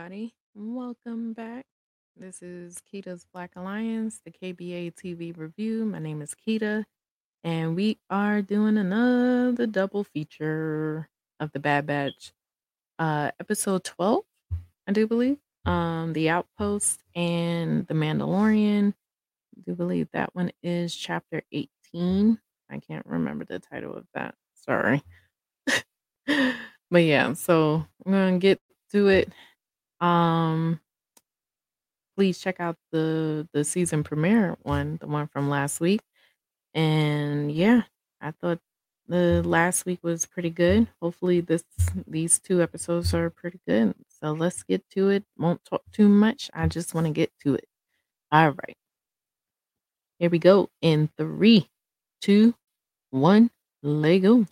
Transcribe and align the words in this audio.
everybody. 0.00 0.34
Welcome 0.54 1.34
back. 1.34 1.66
This 2.16 2.40
is 2.40 2.80
Kita's 2.90 3.26
Black 3.34 3.50
Alliance, 3.54 4.18
the 4.24 4.30
KBA 4.30 4.94
TV 4.94 5.36
review. 5.36 5.84
My 5.84 5.98
name 5.98 6.22
is 6.22 6.34
Kita, 6.34 6.84
and 7.44 7.76
we 7.76 7.98
are 8.08 8.40
doing 8.40 8.78
another 8.78 9.66
double 9.66 10.04
feature 10.04 11.06
of 11.38 11.52
the 11.52 11.58
Bad 11.58 11.86
Batch, 11.86 12.32
uh, 12.98 13.30
episode 13.40 13.84
12, 13.84 14.24
I 14.88 14.92
do 14.92 15.06
believe. 15.06 15.36
Um, 15.66 16.14
The 16.14 16.30
Outpost 16.30 17.02
and 17.14 17.86
The 17.86 17.94
Mandalorian. 17.94 18.94
I 18.94 19.60
do 19.66 19.74
believe 19.74 20.08
that 20.14 20.34
one 20.34 20.50
is 20.62 20.96
chapter 20.96 21.42
18. 21.52 22.38
I 22.70 22.78
can't 22.78 23.04
remember 23.04 23.44
the 23.44 23.58
title 23.58 23.94
of 23.94 24.06
that. 24.14 24.34
Sorry. 24.54 25.02
but 26.26 27.02
yeah, 27.02 27.34
so 27.34 27.84
I'm 28.06 28.12
gonna 28.12 28.38
get 28.38 28.60
to 28.92 29.08
it. 29.08 29.30
Um, 30.00 30.80
please 32.16 32.38
check 32.38 32.60
out 32.60 32.76
the 32.92 33.48
the 33.52 33.64
season 33.64 34.02
premiere 34.04 34.56
one, 34.62 34.98
the 35.00 35.06
one 35.06 35.26
from 35.28 35.48
last 35.48 35.80
week. 35.80 36.00
And 36.74 37.52
yeah, 37.52 37.82
I 38.20 38.32
thought 38.32 38.60
the 39.08 39.42
last 39.44 39.86
week 39.86 40.00
was 40.02 40.26
pretty 40.26 40.50
good. 40.50 40.88
Hopefully 41.02 41.40
this 41.40 41.64
these 42.06 42.38
two 42.38 42.62
episodes 42.62 43.14
are 43.14 43.30
pretty 43.30 43.60
good. 43.68 43.94
So 44.08 44.32
let's 44.32 44.62
get 44.64 44.84
to 44.92 45.10
it. 45.10 45.24
Won't 45.38 45.64
talk 45.64 45.82
too 45.92 46.08
much. 46.08 46.50
I 46.54 46.68
just 46.68 46.94
want 46.94 47.06
to 47.06 47.12
get 47.12 47.32
to 47.44 47.54
it. 47.54 47.66
All 48.32 48.50
right. 48.50 48.76
Here 50.18 50.30
we 50.30 50.38
go. 50.38 50.70
In 50.82 51.08
three, 51.16 51.68
two, 52.20 52.54
one, 53.10 53.50
Lego. 53.82 54.46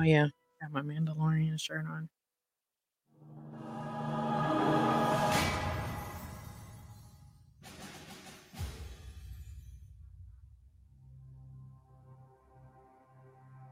Oh 0.00 0.02
yeah, 0.02 0.28
got 0.62 0.72
my 0.72 0.80
Mandalorian 0.80 1.60
shirt 1.60 1.84
on. 1.86 2.08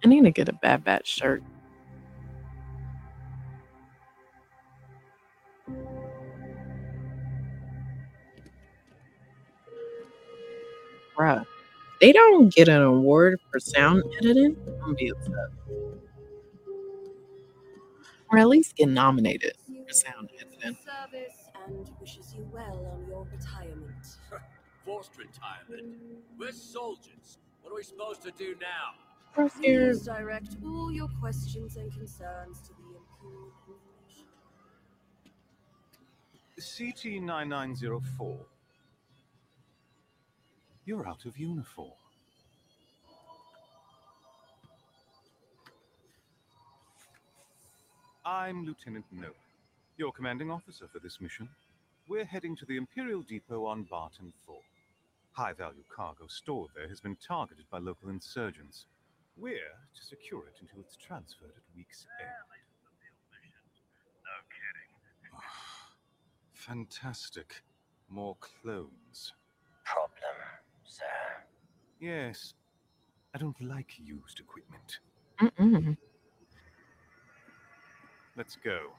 I 0.05 0.09
need 0.09 0.25
to 0.25 0.31
get 0.31 0.51
a 0.51 0.53
Bad 0.53 0.85
Batch 0.85 1.09
shirt. 1.09 1.43
Bruh, 11.17 11.47
they 12.03 12.13
don't 12.13 12.53
get 12.55 12.69
an 12.69 12.83
award 12.83 13.41
for 13.51 13.59
sound 13.59 14.03
editing. 14.19 14.59
I'm 14.67 14.79
gonna 14.81 14.95
be 14.95 15.11
upset. 15.11 15.88
Or 18.31 18.39
at 18.39 18.49
least 18.49 18.77
get 18.77 18.89
nominated 18.89 19.55
for 19.67 19.93
sound 19.93 20.31
editing. 20.39 20.77
Service 20.85 21.51
and 21.67 21.91
wishes 22.01 22.35
you 22.37 22.49
well 22.53 22.87
on 22.93 23.07
your 23.09 23.27
retirement. 23.33 24.07
Forced 24.85 25.17
retirement. 25.19 25.97
We're 26.39 26.53
soldiers. 26.53 27.39
What 27.63 27.73
are 27.73 27.77
we 27.77 27.83
supposed 27.83 28.23
to 28.23 28.31
do 28.33 28.55
now? 28.61 28.95
Cross 29.35 29.61
your 29.61 29.93
Please 29.93 30.05
direct 30.05 30.57
all 30.65 30.93
your 30.93 31.09
questions 31.21 31.77
and 31.77 31.93
concerns 31.93 32.61
to 32.63 32.73
the 32.75 32.97
Imperial 32.97 33.53
Information. 33.69 34.27
CT9904. 36.59 38.39
You're 40.85 41.09
out 41.09 41.27
of 41.27 41.39
uniform. 41.39 41.93
I'm 48.25 48.67
Lieutenant 48.67 49.05
Nolan, 49.13 49.33
your 49.97 50.13
commanding 50.13 50.51
officer 50.51 50.87
for 50.93 50.99
this 50.99 51.21
mission. 51.21 51.49
We're 52.09 52.25
heading 52.25 52.57
to 52.57 52.67
the 52.67 52.77
Imperial 52.77 53.23
Depot 53.23 53.65
on 53.65 53.85
Barton 53.85 54.33
4. 54.47 54.57
High 55.33 55.53
value 55.53 55.85
cargo 55.95 56.27
stored 56.27 56.71
there 56.75 56.89
has 56.89 57.01
been 57.01 57.17
targeted 57.17 57.65
by 57.71 57.79
local 57.79 58.09
insurgents. 58.09 58.87
We're 59.37 59.53
to 59.55 60.05
secure 60.05 60.47
it 60.47 60.57
until 60.61 60.81
it's 60.81 60.97
transferred 60.97 61.53
at 61.57 61.77
week's 61.77 62.07
end. 62.21 62.29
No 65.33 65.39
Fantastic. 66.53 67.63
More 68.09 68.37
clones. 68.41 69.33
problem, 69.85 70.37
sir. 70.85 71.05
Yes. 72.01 72.55
I 73.35 73.39
don't 73.39 73.61
like 73.61 73.99
used 73.99 74.41
equipment. 74.41 74.99
Mm-mm. 75.41 75.97
Let's 78.39 78.55
go. 78.55 78.93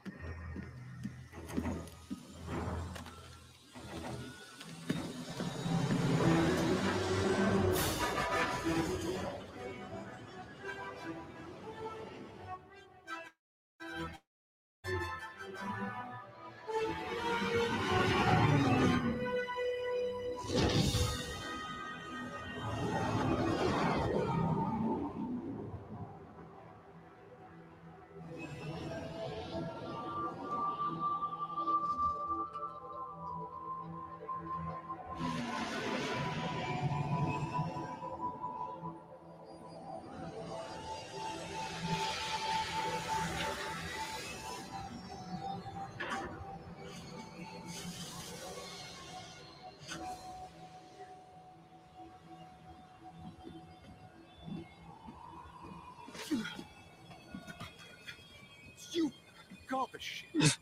Shit. 60.00 60.59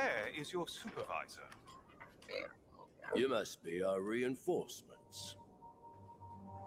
Where 0.00 0.40
is 0.40 0.50
your 0.50 0.66
supervisor? 0.66 1.46
You 3.14 3.28
must 3.28 3.62
be 3.62 3.82
our 3.82 4.00
reinforcements. 4.00 5.36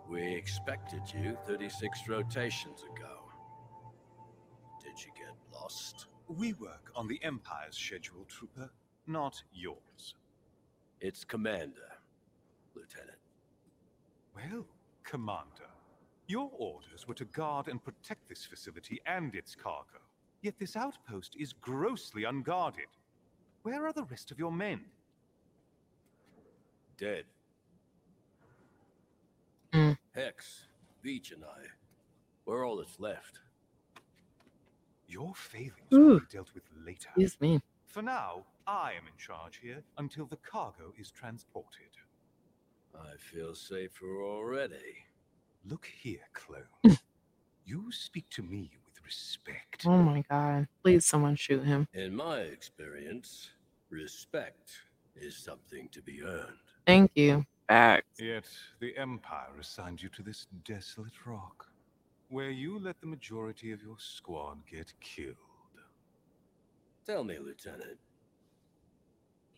We 0.07 0.21
expected 0.21 1.01
you 1.11 1.35
36 1.47 2.01
rotations 2.07 2.83
ago. 2.83 3.31
Did 4.83 5.03
you 5.03 5.11
get 5.17 5.33
lost? 5.51 6.09
We 6.27 6.53
work 6.53 6.91
on 6.95 7.07
the 7.07 7.19
Empire's 7.23 7.75
schedule, 7.75 8.23
Trooper, 8.27 8.69
not 9.07 9.41
yours. 9.51 10.13
It's 11.01 11.23
Commander, 11.23 11.91
Lieutenant. 12.75 13.17
Well, 14.35 14.67
Commander, 15.03 15.71
your 16.27 16.51
orders 16.55 17.07
were 17.07 17.15
to 17.15 17.25
guard 17.25 17.67
and 17.67 17.83
protect 17.83 18.29
this 18.29 18.45
facility 18.45 19.01
and 19.07 19.33
its 19.33 19.55
cargo. 19.55 20.01
Yet 20.43 20.59
this 20.59 20.75
outpost 20.75 21.35
is 21.39 21.53
grossly 21.53 22.25
unguarded. 22.25 22.89
Where 23.63 23.87
are 23.87 23.93
the 23.93 24.03
rest 24.03 24.29
of 24.29 24.37
your 24.37 24.51
men? 24.51 24.81
Dead. 26.97 27.23
Mm. 29.73 29.97
Hex, 30.13 30.67
Veach, 31.03 31.33
and 31.33 31.43
I. 31.43 31.63
We're 32.45 32.67
all 32.67 32.77
that's 32.77 32.99
left. 32.99 33.39
Your 35.07 35.33
failings 35.33 35.73
Ooh. 35.93 36.05
will 36.05 36.19
be 36.19 36.25
dealt 36.29 36.53
with 36.53 36.63
later. 36.85 37.09
Excuse 37.15 37.39
me. 37.39 37.61
For 37.85 38.01
now, 38.01 38.45
I 38.67 38.91
am 38.91 39.07
in 39.07 39.17
charge 39.17 39.59
here 39.61 39.81
until 39.97 40.25
the 40.25 40.37
cargo 40.37 40.93
is 40.97 41.09
transported. 41.09 41.97
I 42.95 43.15
feel 43.17 43.55
safer 43.55 44.21
already. 44.21 45.05
Look 45.65 45.89
here, 46.01 46.27
clone. 46.33 46.97
you 47.65 47.91
speak 47.91 48.29
to 48.31 48.43
me 48.43 48.71
with 48.73 48.82
respect. 49.03 49.83
Oh 49.85 49.97
my 49.97 50.23
god. 50.29 50.67
Please 50.83 51.05
someone 51.05 51.35
shoot 51.35 51.63
him. 51.63 51.87
In 51.93 52.15
my 52.15 52.39
experience, 52.39 53.49
respect 53.89 54.71
is 55.15 55.35
something 55.37 55.89
to 55.91 56.01
be 56.01 56.23
earned. 56.23 56.57
Thank 56.85 57.11
you. 57.15 57.45
Facts. 57.67 58.19
Yet 58.19 58.45
the 58.79 58.95
Empire 58.97 59.57
assigned 59.59 60.01
you 60.01 60.09
to 60.09 60.21
this 60.23 60.47
desolate 60.65 61.25
rock, 61.25 61.67
where 62.29 62.49
you 62.51 62.79
let 62.79 62.99
the 63.01 63.07
majority 63.07 63.71
of 63.71 63.81
your 63.81 63.95
squad 63.99 64.57
get 64.69 64.93
killed. 64.99 65.35
Tell 67.05 67.23
me, 67.23 67.37
Lieutenant, 67.37 67.97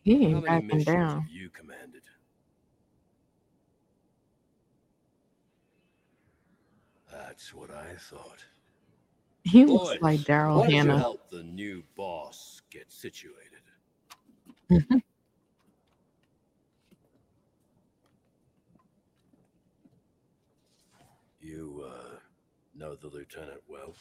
He 0.03 0.24
how 0.30 0.30
ain't 0.30 0.44
many 0.44 0.62
backing 0.62 0.68
missions 0.68 0.86
down. 0.86 1.21
have 1.21 1.30
you 1.30 1.50
commanded? 1.50 2.03
That's 7.12 7.53
what 7.53 7.71
I 7.71 7.95
thought. 7.98 8.45
He 9.45 9.63
looks 9.65 10.01
like 10.01 10.21
Daryl 10.21 10.56
why 10.57 10.63
don't 10.63 10.71
Hannah. 10.74 10.97
help 10.97 11.30
the 11.30 11.44
new 11.44 11.83
boss 11.95 12.62
get 12.71 12.92
situated? 12.92 13.62
You, 21.39 21.86
uh, 21.88 22.15
know 22.75 22.95
the 22.95 23.07
lieutenant 23.07 23.62
well? 23.68 23.94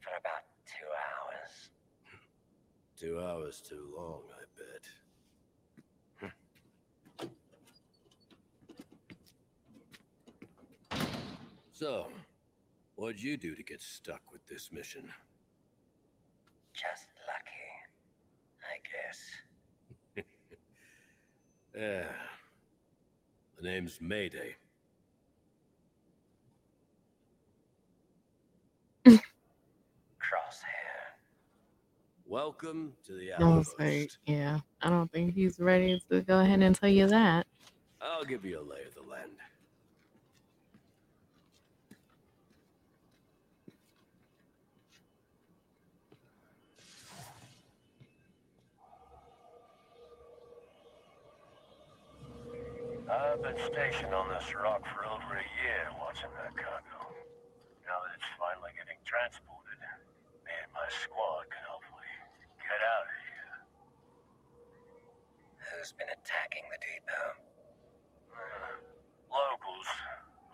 For 0.00 0.10
about 0.18 0.44
two 0.64 0.86
hours. 0.86 1.70
Two 2.98 3.20
hours 3.20 3.60
too 3.60 3.92
long, 3.96 4.22
I 4.32 4.44
bet. 6.30 6.40
So, 11.72 12.08
what'd 13.00 13.22
you 13.22 13.38
do 13.38 13.54
to 13.54 13.62
get 13.62 13.80
stuck 13.80 14.20
with 14.30 14.46
this 14.46 14.70
mission? 14.70 15.08
Just 16.74 17.06
lucky. 17.26 17.66
I 18.68 18.76
guess. 18.92 20.26
Yeah. 21.78 22.08
The 23.56 23.62
name's 23.62 24.00
Mayday. 24.00 24.56
Crosshair. 29.06 29.20
Welcome 32.26 32.92
to 33.06 33.12
the 33.12 33.32
I 33.34 33.38
was 33.44 33.68
outpost. 33.68 33.78
like, 33.78 34.10
yeah, 34.26 34.58
I 34.82 34.90
don't 34.90 35.10
think 35.12 35.32
he's 35.34 35.60
ready 35.60 36.02
to 36.10 36.22
go 36.22 36.40
ahead 36.40 36.60
and 36.60 36.74
tell 36.74 36.88
you 36.90 37.06
that. 37.06 37.46
I'll 38.02 38.24
give 38.24 38.44
you 38.44 38.58
a 38.58 38.66
lay 38.68 38.82
of 38.84 38.94
the 38.96 39.08
land. 39.08 39.30
I've 53.10 53.42
been 53.42 53.58
stationed 53.58 54.14
on 54.14 54.30
this 54.30 54.54
rock 54.54 54.86
for 54.94 55.02
over 55.02 55.34
a 55.34 55.48
year 55.58 55.82
watching 55.98 56.30
that 56.38 56.54
cargo. 56.54 57.10
Now 57.82 57.98
that 58.06 58.14
it's 58.14 58.30
finally 58.38 58.70
getting 58.78 59.02
transported, 59.02 59.82
me 60.46 60.54
and 60.54 60.70
my 60.70 60.86
squad 60.94 61.50
can 61.50 61.64
hopefully 61.66 62.06
get 62.62 62.78
out 62.78 63.06
of 63.10 63.18
here. 63.26 63.56
Who's 65.58 65.90
been 65.98 66.06
attacking 66.06 66.62
the 66.70 66.78
depot? 66.78 67.34
Uh, 68.30 68.78
locals, 69.26 69.90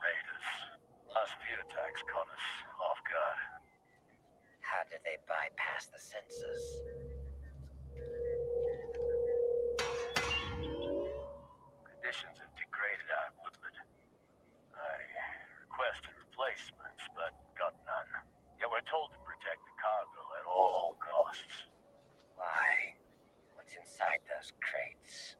raiders. 0.00 0.48
Last 1.12 1.36
few 1.44 1.60
attacks 1.60 2.00
caught 2.08 2.28
us 2.32 2.46
off 2.80 3.00
guard. 3.04 3.40
How 4.64 4.80
did 4.88 5.04
they 5.04 5.20
bypass 5.28 5.92
the 5.92 6.00
sensors? 6.00 6.64
Conditions 12.06 12.38
have 12.38 12.54
degraded 12.54 13.08
our 13.18 13.34
equipment. 13.34 13.76
I 14.78 14.94
requested 15.66 16.14
replacements, 16.22 17.02
but 17.18 17.34
got 17.58 17.74
none. 17.82 18.06
Yet 18.62 18.70
we're 18.70 18.86
told 18.86 19.10
to 19.10 19.18
protect 19.26 19.58
the 19.66 19.74
cargo 19.74 20.22
at 20.38 20.46
all 20.46 20.94
costs. 21.02 21.66
Why? 22.38 22.94
What's 23.58 23.74
inside 23.74 24.22
those 24.30 24.54
crates? 24.62 25.34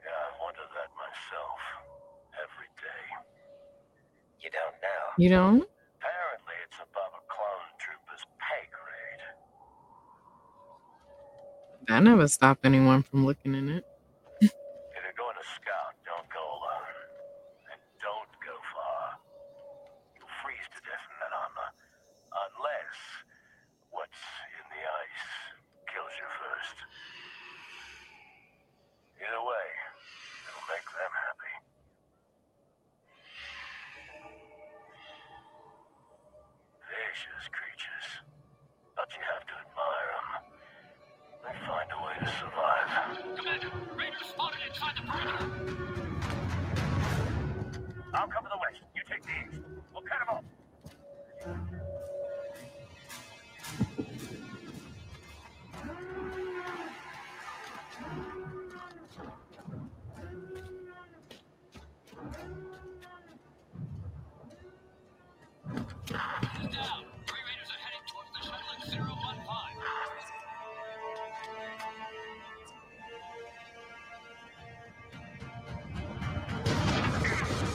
Yeah, 0.00 0.16
I 0.16 0.32
wonder 0.40 0.64
that 0.64 0.90
myself. 0.96 1.60
Every 2.40 2.72
day. 2.80 3.04
You 4.40 4.48
don't 4.48 4.80
know. 4.80 5.04
You 5.24 5.30
don't? 5.30 5.56
Apparently, 5.56 6.52
it's 6.66 6.76
above 6.76 7.12
a 7.16 7.24
clone 7.32 7.72
trooper's 7.78 8.26
pay 8.38 8.68
grade. 8.68 9.22
That 11.88 12.02
never 12.02 12.28
stopped 12.28 12.66
anyone 12.66 13.02
from 13.04 13.24
looking 13.24 13.54
in 13.54 13.70
it. 13.70 13.86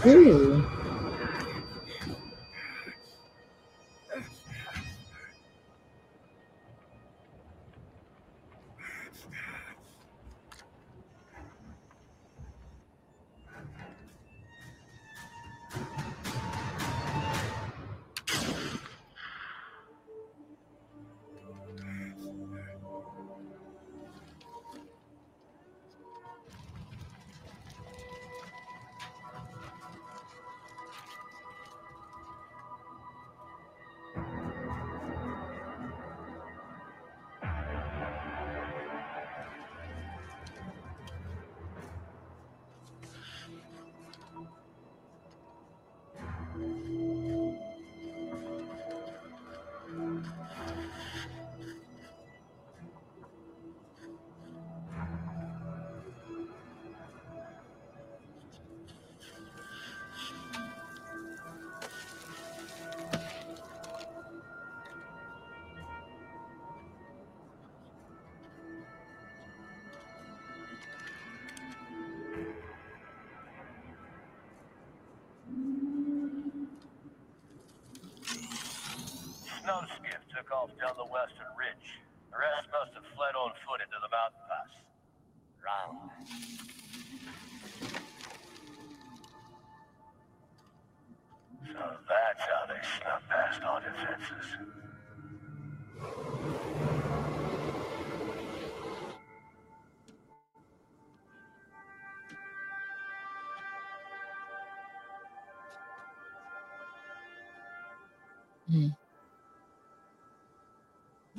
Ooh. 0.09 0.48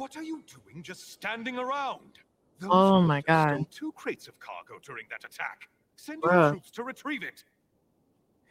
What 0.01 0.17
are 0.17 0.23
you 0.23 0.43
doing 0.65 0.83
just 0.83 1.13
standing 1.13 1.59
around? 1.59 2.21
Those 2.59 2.71
Oh 2.73 3.03
my 3.03 3.17
must 3.17 3.25
stole 3.27 3.37
God. 3.59 3.67
Two 3.71 3.93
crates 3.93 4.29
of 4.29 4.41
cargo 4.41 4.81
during 4.83 5.05
that 5.11 5.23
attack. 5.31 5.69
Send 5.97 6.23
Bruh. 6.23 6.33
your 6.33 6.51
troops 6.53 6.71
to 6.71 6.85
retrieve 6.85 7.23
it. 7.23 7.45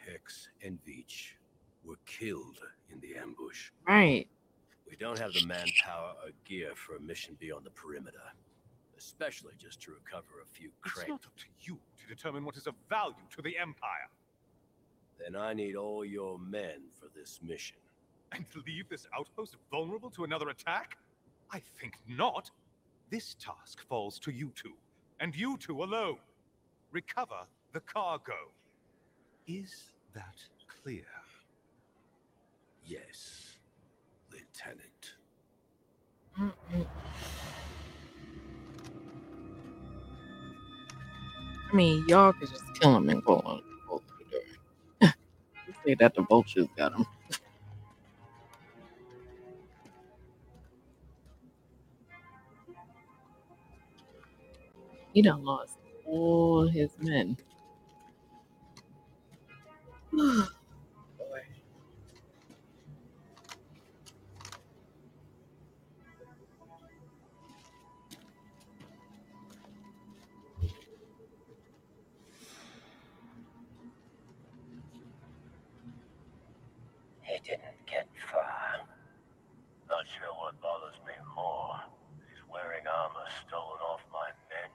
Hex 0.06 0.50
and 0.64 0.78
Veach 0.86 1.32
were 1.84 1.96
killed 2.06 2.60
in 2.92 3.00
the 3.00 3.16
ambush. 3.20 3.72
Right. 3.88 4.28
We 4.88 4.96
don't 4.96 5.18
have 5.18 5.34
the 5.34 5.44
manpower 5.48 6.14
or 6.24 6.30
gear 6.46 6.74
for 6.76 6.98
a 6.98 7.00
mission 7.02 7.36
beyond 7.40 7.66
the 7.66 7.72
perimeter, 7.72 8.22
especially 8.96 9.54
just 9.58 9.82
to 9.82 9.92
recover 9.92 10.42
a 10.44 10.46
few 10.46 10.70
crates. 10.82 10.86
It's 10.86 10.94
crates. 10.94 11.10
not 11.10 11.26
up 11.26 11.36
to 11.36 11.46
you 11.62 11.80
to 12.00 12.16
determine 12.16 12.46
what 12.46 12.58
is 12.58 12.68
of 12.68 12.76
value 12.88 13.16
to 13.36 13.42
the 13.42 13.58
Empire. 13.58 14.08
Then 15.18 15.36
I 15.36 15.54
need 15.56 15.76
all 15.76 16.06
your 16.06 16.38
men 16.38 16.92
for 16.94 17.08
this 17.18 17.40
mission. 17.42 17.78
And 18.34 18.46
leave 18.68 18.88
this 18.88 19.08
outpost 19.18 19.56
vulnerable 19.72 20.12
to 20.12 20.24
another 20.24 20.50
attack? 20.50 20.96
I 21.52 21.62
think 21.80 21.96
not. 22.08 22.52
This 23.10 23.36
task 23.40 23.82
falls 23.88 24.20
to 24.20 24.32
you 24.32 24.52
two, 24.56 24.74
and 25.20 25.36
you 25.36 25.58
two 25.58 25.84
alone. 25.84 26.18
Recover 26.92 27.46
the 27.74 27.80
cargo. 27.82 28.34
Is 29.48 29.92
that 30.14 30.38
clear? 30.84 31.06
Yes, 32.86 33.58
Lieutenant. 34.32 35.16
I 41.72 41.76
mean, 41.76 42.06
y'all 42.08 42.34
could 42.34 42.50
just 42.50 42.64
kill 42.80 42.96
him 42.98 43.10
and 43.10 43.24
go 43.24 43.36
on. 43.46 43.62
Go 43.88 44.02
through 44.08 44.28
the. 45.02 45.08
You 45.68 45.74
say 45.86 45.96
that 45.96 46.16
the 46.16 46.24
vultures 46.24 46.68
got 46.78 46.94
him. 46.94 47.06
He 55.14 55.22
done 55.22 55.44
lost 55.44 55.78
all 56.06 56.68
his 56.68 56.92
men. 57.00 57.38
Boy. 60.12 61.42
He 77.24 77.40
didn't 77.44 77.62
get 77.90 78.08
far. 78.32 78.82
Not 79.90 80.06
sure 80.18 80.34
what 80.38 80.60
bothers 80.62 80.96
me 81.08 81.14
more. 81.36 81.80
He's 82.30 82.44
wearing 82.52 82.86
armor 82.88 83.28
stolen 83.48 83.82
off 83.82 84.02
my 84.14 84.30
men. 84.50 84.72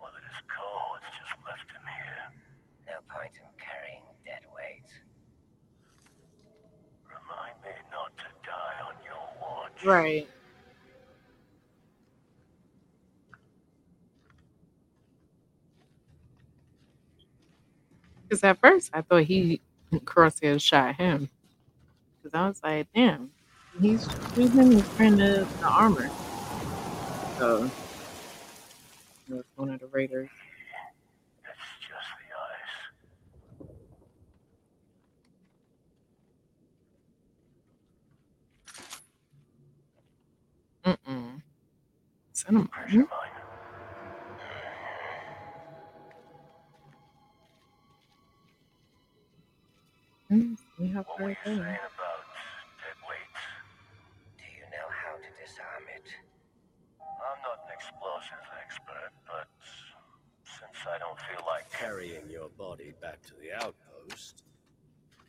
Or 0.00 0.08
that 0.12 0.24
his 0.24 0.42
cohorts 0.48 1.06
just 1.20 1.36
left 1.46 1.68
him 1.70 1.84
here. 1.86 2.26
No 2.88 3.00
point 3.08 3.32
in 3.38 3.48
carrying 3.60 4.02
dead 4.26 4.42
weight. 4.56 4.88
Remind 7.06 7.56
me 7.62 7.74
not 7.92 8.10
to 8.18 8.28
die 8.42 8.78
on 8.88 8.96
your 9.06 9.22
watch. 9.40 9.70
Right. 9.84 10.28
Because 18.28 18.44
at 18.44 18.58
first 18.60 18.90
I 18.92 19.02
thought 19.02 19.24
he 19.24 19.60
Crosshair 19.92 20.60
shot 20.60 20.96
him. 20.96 21.28
Because 22.22 22.34
I 22.38 22.48
was 22.48 22.60
like, 22.62 22.86
damn, 22.94 23.30
he's 23.80 24.08
shooting 24.34 24.72
his 24.72 24.82
friend 24.82 25.18
the, 25.18 25.46
the 25.60 25.66
armor. 25.66 26.10
So 27.38 27.70
was 29.28 29.44
one 29.56 29.70
of 29.70 29.80
the 29.80 29.86
raiders. 29.88 30.28
It's 31.44 31.58
just 31.80 32.08
the 40.84 40.94
ice. 40.94 40.98
Mm-mm. 41.08 41.42
Send 42.44 42.56
him 42.56 42.66
Pressure 42.68 42.96
mine. 42.98 43.08
Mm, 50.30 50.56
We 50.78 50.88
have 50.88 51.06
What 51.06 51.20
were 51.20 51.28
you 51.30 51.36
saying 51.44 51.58
about 51.58 52.24
dead 52.80 52.98
weights? 53.06 53.42
Do 54.38 54.44
you 54.58 54.64
know 54.74 54.88
how 54.90 55.14
to 55.16 55.30
disarm 55.38 55.84
it? 55.94 56.08
I'm 56.98 57.38
not 57.46 57.62
an 57.68 57.70
explosives 57.76 58.50
expert, 58.58 59.12
but 59.28 59.46
since 60.42 60.86
I 60.88 60.98
don't 60.98 61.18
feel 61.30 61.44
like 61.46 61.70
Carrying 61.70 62.28
your 62.30 62.48
body 62.50 62.92
back 63.00 63.20
to 63.22 63.32
the 63.40 63.52
outpost, 63.52 64.42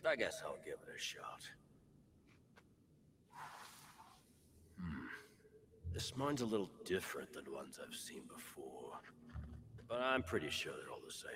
I 0.05 0.15
guess 0.15 0.41
I'll 0.45 0.57
give 0.65 0.75
it 0.87 0.93
a 0.95 0.99
shot. 0.99 1.41
This 5.93 6.17
mine's 6.17 6.41
a 6.41 6.45
little 6.45 6.71
different 6.85 7.31
than 7.33 7.53
ones 7.53 7.79
I've 7.81 7.95
seen 7.95 8.23
before, 8.27 8.99
but 9.87 10.01
I'm 10.01 10.23
pretty 10.23 10.49
sure 10.49 10.73
they're 10.73 10.91
all 10.91 10.99
the 11.05 11.13
same. 11.13 11.31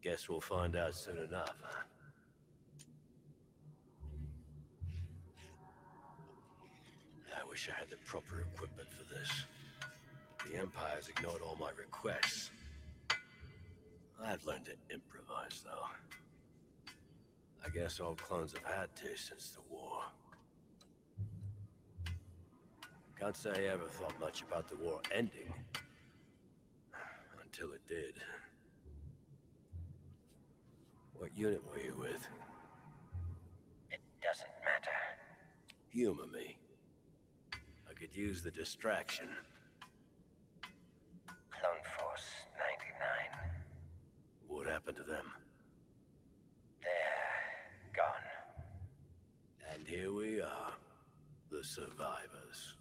Guess 0.00 0.28
we'll 0.28 0.40
find 0.40 0.76
out 0.76 0.94
soon 0.94 1.18
enough, 1.18 1.56
huh? 1.60 1.82
I 7.36 7.48
wish 7.48 7.68
I 7.68 7.76
had 7.76 7.90
the 7.90 7.96
proper 8.06 8.42
equipment 8.42 8.88
for 8.90 9.12
this. 9.12 9.30
The 10.48 10.58
Empire's 10.60 11.08
ignored 11.08 11.40
all 11.44 11.56
my 11.58 11.70
requests. 11.76 12.50
I've 14.24 14.44
learned 14.46 14.66
to 14.66 14.94
improvise, 14.94 15.62
though. 15.64 15.86
I 17.66 17.70
guess 17.70 17.98
all 17.98 18.14
clones 18.14 18.52
have 18.52 18.72
had 18.72 18.94
to 18.96 19.16
since 19.16 19.50
the 19.50 19.62
war. 19.68 20.02
Can't 23.24 23.34
say 23.34 23.68
I 23.70 23.72
ever 23.72 23.88
thought 23.88 24.12
much 24.20 24.42
about 24.42 24.68
the 24.68 24.76
war 24.76 25.00
ending. 25.10 25.50
Until 27.42 27.72
it 27.72 27.80
did. 27.88 28.20
What 31.14 31.30
unit 31.34 31.62
were 31.66 31.80
you 31.80 31.94
with? 31.98 32.28
It 33.90 34.00
doesn't 34.22 34.46
matter. 34.62 34.92
Humor 35.90 36.26
me. 36.34 36.58
I 37.88 37.94
could 37.98 38.14
use 38.14 38.42
the 38.42 38.50
distraction. 38.50 39.28
Clone 41.26 41.82
Force 41.98 42.28
99. 42.58 43.54
What 44.48 44.66
happened 44.66 44.98
to 44.98 45.02
them? 45.02 45.32
They're 46.82 47.96
gone. 47.96 49.72
And 49.72 49.88
here 49.88 50.12
we 50.12 50.42
are, 50.42 50.74
the 51.50 51.64
survivors. 51.64 52.74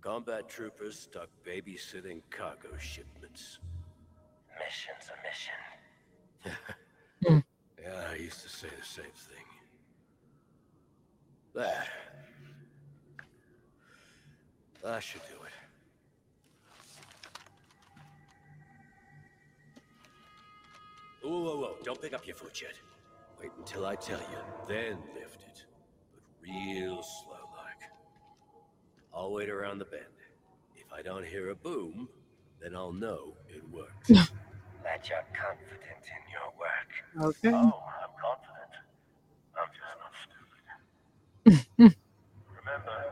Combat 0.00 0.48
troopers 0.48 0.98
stuck 0.98 1.28
babysitting 1.46 2.22
cargo 2.30 2.76
shipments. 2.78 3.58
Mission's 4.58 5.10
a 5.10 5.16
mission. 5.26 5.54
Yeah, 7.82 8.08
I 8.12 8.16
used 8.16 8.42
to 8.42 8.48
say 8.48 8.68
the 8.68 8.84
same 8.84 9.04
thing. 9.04 9.44
There. 11.54 11.86
That 14.82 15.02
should 15.02 15.22
do 15.22 15.36
it. 15.44 15.52
Whoa, 21.22 21.42
whoa, 21.42 21.56
whoa. 21.56 21.76
Don't 21.82 22.00
pick 22.00 22.12
up 22.12 22.26
your 22.26 22.36
foot 22.36 22.60
yet. 22.60 22.74
Wait 23.40 23.50
until 23.58 23.86
I 23.86 23.94
tell 23.94 24.18
you, 24.18 24.38
then 24.68 24.98
lift 25.14 25.42
it. 25.42 25.64
But 26.12 26.22
real 26.42 27.02
slow. 27.02 27.39
I'll 29.20 29.32
wait 29.32 29.50
around 29.50 29.80
the 29.80 29.84
bend. 29.84 30.04
If 30.74 30.90
I 30.94 31.02
don't 31.02 31.26
hear 31.26 31.50
a 31.50 31.54
boom, 31.54 32.08
then 32.62 32.74
I'll 32.74 32.92
know 32.92 33.34
it 33.48 33.62
worked. 33.70 34.10
That 34.82 35.06
you're 35.10 35.18
confident 35.38 36.04
in 36.16 36.22
your 36.32 36.48
work. 36.58 37.36
Okay. 37.36 37.54
Oh, 37.54 37.82
I'm 38.02 38.14
confident. 38.16 38.72
I'm 39.58 39.68
just 39.76 41.52
not 41.52 41.84
stupid. 41.84 41.96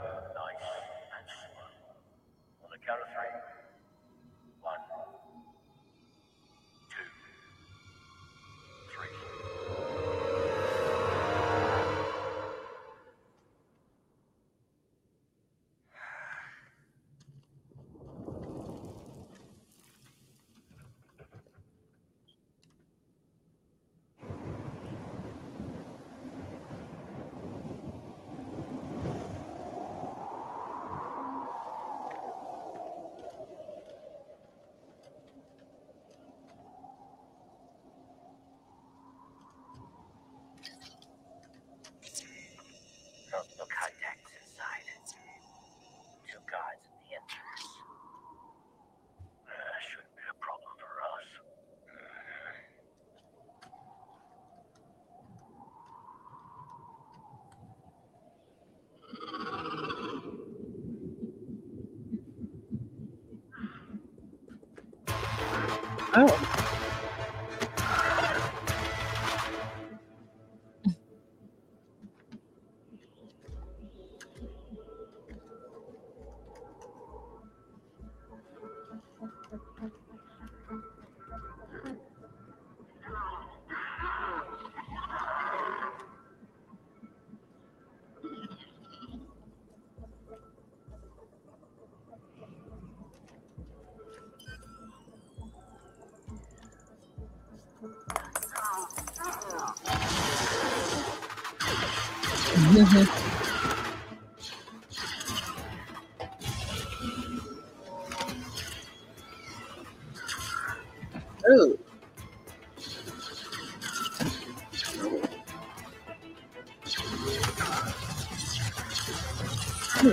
Oh. 66.20 66.47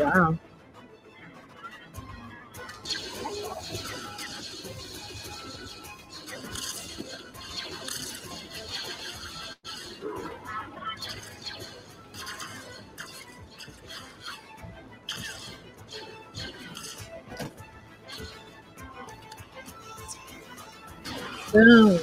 Wow. 0.06 0.38
Boom. 21.54 22.00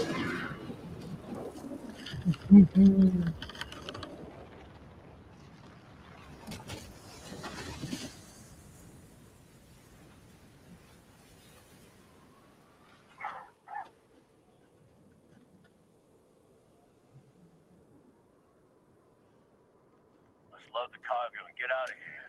Mhm. 2.53 3.35
Let's 20.53 20.69
load 20.75 20.91
the 20.93 21.01
cargo 21.07 21.41
and 21.49 21.57
get 21.59 21.71
out 21.71 21.91
of 21.91 21.97
here. 21.97 22.29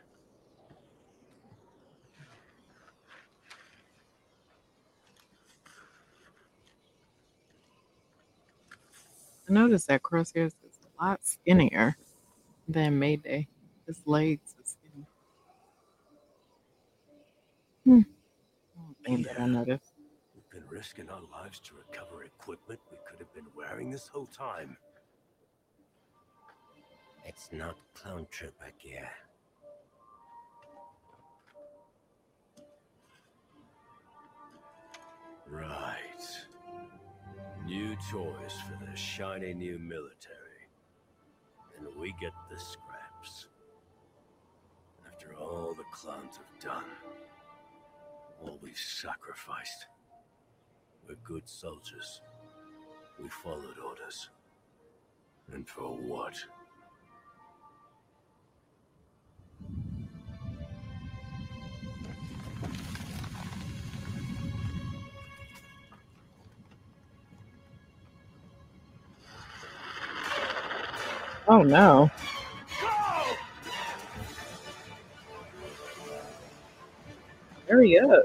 I 9.42 9.42
noticed 9.53 9.87
that 9.87 10.01
Crosshairs 10.01 10.53
is 10.67 10.79
a 10.99 11.03
lot 11.03 11.25
skinnier 11.25 11.95
than 12.67 12.99
Mayday. 12.99 13.47
His 13.87 14.01
legs 14.05 14.55
are 14.59 14.65
skinny. 14.65 15.05
Hmm. 17.85 18.01
One 18.75 18.95
thing 19.05 19.23
that 19.23 19.39
I 19.39 19.45
noticed. 19.45 19.93
We've 20.35 20.49
been 20.49 20.69
risking 20.69 21.09
our 21.09 21.21
lives 21.31 21.59
to 21.61 21.73
recover 21.75 22.23
equipment 22.23 22.79
we 22.91 22.97
could 23.07 23.19
have 23.19 23.33
been 23.33 23.47
wearing 23.55 23.91
this 23.91 24.07
whole 24.07 24.27
time. 24.27 24.77
It's 27.25 27.49
not 27.51 27.77
clone 27.93 28.27
trooper 28.31 28.71
gear. 28.81 29.09
Right. 35.47 36.45
New 37.65 37.95
toys 38.11 38.55
for 38.67 38.85
the 38.85 38.95
shiny 38.95 39.53
new 39.53 39.79
military. 39.79 40.67
And 41.77 41.87
we 41.97 42.13
get 42.19 42.33
the 42.51 42.59
scraps. 42.59 43.47
After 45.07 45.33
all 45.35 45.73
the 45.73 45.85
clowns 45.93 46.37
have 46.37 46.59
done, 46.61 46.83
all 48.41 48.59
we've 48.61 48.77
sacrificed. 48.77 49.87
We're 51.07 51.15
good 51.23 51.47
soldiers. 51.47 52.21
We 53.21 53.29
followed 53.29 53.79
orders. 53.79 54.29
And 55.53 55.67
for 55.67 55.95
what? 55.95 56.35
Oh 71.53 71.61
no. 71.63 72.09
Hurry 77.69 77.99
up. 77.99 78.23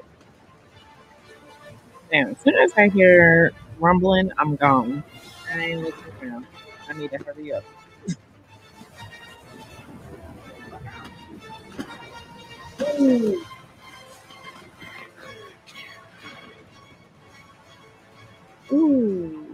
Damn, 2.10 2.30
as 2.30 2.40
soon 2.40 2.56
as 2.56 2.72
I 2.76 2.88
hear 2.88 3.52
rumbling, 3.78 4.32
I'm 4.38 4.56
gone. 4.56 5.04
I 5.52 5.60
ain't 5.60 5.82
looking 5.82 6.06
around. 6.22 6.46
I 6.88 6.94
need 6.94 7.10
to 7.12 7.18
hurry 7.18 7.52
up. 7.52 7.64
Ooh. 13.00 13.44
Ooh. 18.72 19.47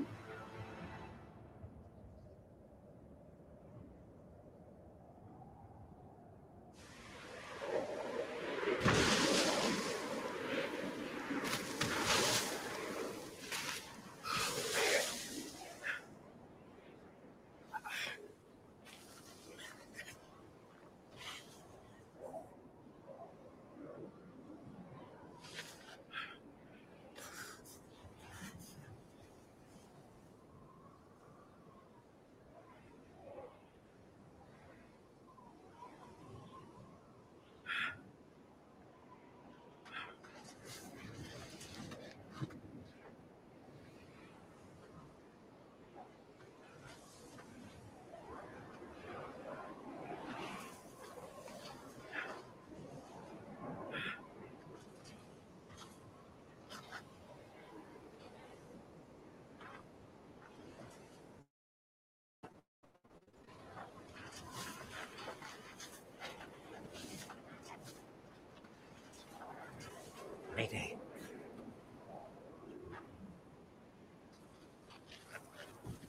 Mayday. 70.56 70.96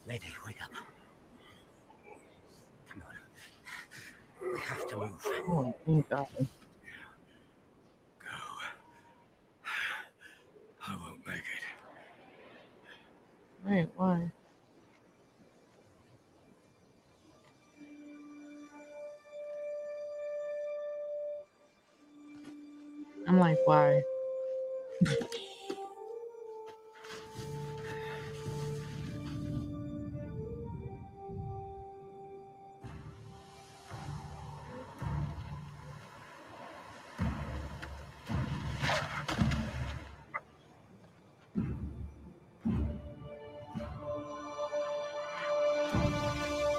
Mayday, 0.08 0.25
wake 0.45 0.58
up. 0.63 0.69
Come 2.89 3.03
on. 3.08 4.53
We 4.53 4.60
have 4.60 4.88
to 4.89 4.97
move. 4.97 5.27
Oh, 5.47 6.27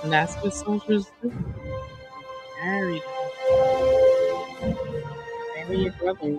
And 0.07 0.13
that's 0.13 0.37
what 0.37 0.55
soldiers 0.55 1.11
do. 1.21 1.33
Marry 5.57 5.91
brothers. 5.99 6.39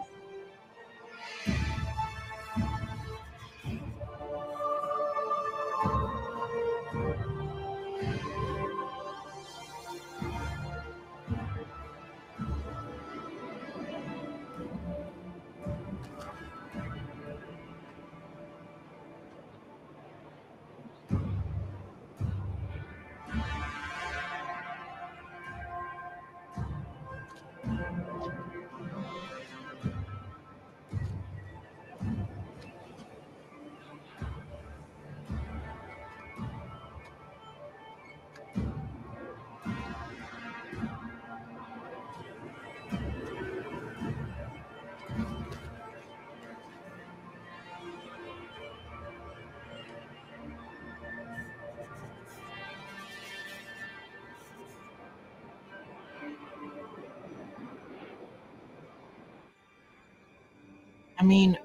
I 61.19 61.23
mean, 61.23 61.57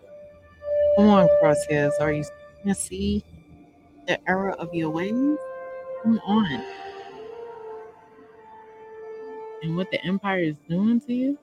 come 0.96 1.08
on, 1.08 1.28
Crosshairs. 1.42 1.92
Are 2.00 2.12
you 2.12 2.24
going 2.62 2.74
to 2.74 2.80
see 2.80 3.22
the 4.06 4.18
error 4.28 4.52
of 4.52 4.74
your 4.74 4.90
ways? 4.90 5.38
Come 6.02 6.18
on. 6.26 6.64
And 9.62 9.76
what 9.76 9.90
the 9.90 10.04
Empire 10.04 10.40
is 10.40 10.56
doing 10.68 11.00
to 11.02 11.12
you? 11.12 11.38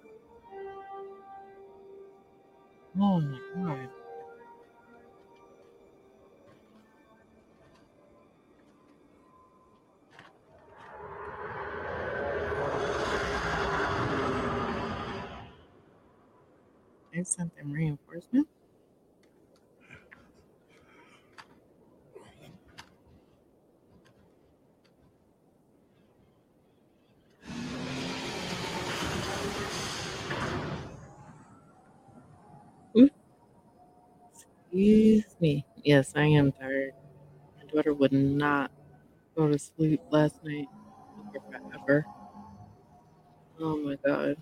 Yes, 36.00 36.14
I 36.16 36.28
am 36.28 36.54
tired. 36.54 36.94
My 37.58 37.66
daughter 37.72 37.94
would 37.94 38.14
not 38.14 38.72
go 39.36 39.50
to 39.52 39.60
sleep 39.60 40.02
last 40.12 40.44
night 40.46 40.70
or 41.34 41.42
forever. 41.52 42.06
Oh 43.60 43.78
my 43.78 43.96
god. 44.06 44.38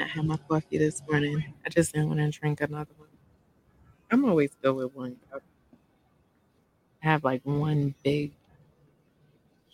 I 0.00 0.04
had 0.06 0.24
my 0.26 0.36
coffee 0.36 0.78
this 0.78 1.02
morning. 1.10 1.54
I 1.64 1.70
just 1.70 1.92
didn't 1.94 2.08
want 2.08 2.20
to 2.20 2.30
drink 2.30 2.60
another 2.60 2.92
one. 2.98 3.08
I'm 4.10 4.24
always 4.24 4.50
good 4.62 4.74
with 4.76 4.94
one 4.94 5.16
cup. 5.30 5.42
I 7.02 7.06
have 7.06 7.24
like 7.24 7.42
one 7.44 7.94
big, 8.04 8.32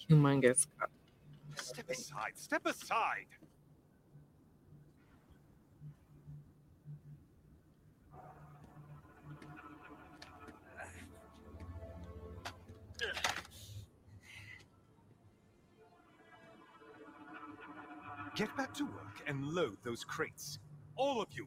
humongous 0.09 0.67
cup. 0.79 0.91
Step 1.57 1.91
aside. 1.91 2.33
Step 2.37 2.67
aside. 2.67 3.27
Get 18.35 18.57
back 18.57 18.73
to 18.75 18.85
work 18.85 19.23
and 19.27 19.45
load 19.45 19.77
those 19.85 20.05
crates. 20.05 20.59
All 20.97 21.21
of 21.21 21.29
you. 21.33 21.47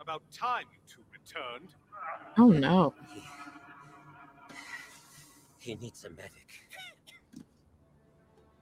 About 0.00 0.22
time 0.32 0.64
you 0.72 0.78
two 0.88 1.02
returned. 1.12 1.74
Oh 2.38 2.48
no. 2.48 2.94
He 5.58 5.74
needs 5.74 6.04
a 6.06 6.10
medic. 6.10 6.67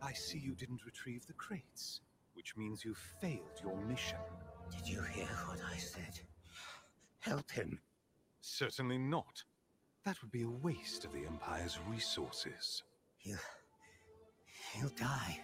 I 0.06 0.12
see 0.12 0.38
you 0.38 0.54
didn't 0.54 0.86
retrieve 0.86 1.26
the 1.26 1.32
crates, 1.32 2.00
which 2.34 2.56
means 2.56 2.84
you 2.84 2.94
failed 3.20 3.60
your 3.60 3.76
mission. 3.88 4.18
Did 4.70 4.88
you 4.88 5.02
hear 5.02 5.26
what 5.48 5.58
I 5.68 5.76
said? 5.76 6.20
Help 7.18 7.50
him. 7.50 7.80
Certainly 8.40 8.98
not. 8.98 9.42
That 10.04 10.22
would 10.22 10.30
be 10.30 10.42
a 10.42 10.48
waste 10.48 11.04
of 11.04 11.12
the 11.12 11.26
Empire's 11.26 11.80
resources. 11.88 12.84
He'll. 13.16 13.36
He'll 14.74 14.90
die. 14.90 15.40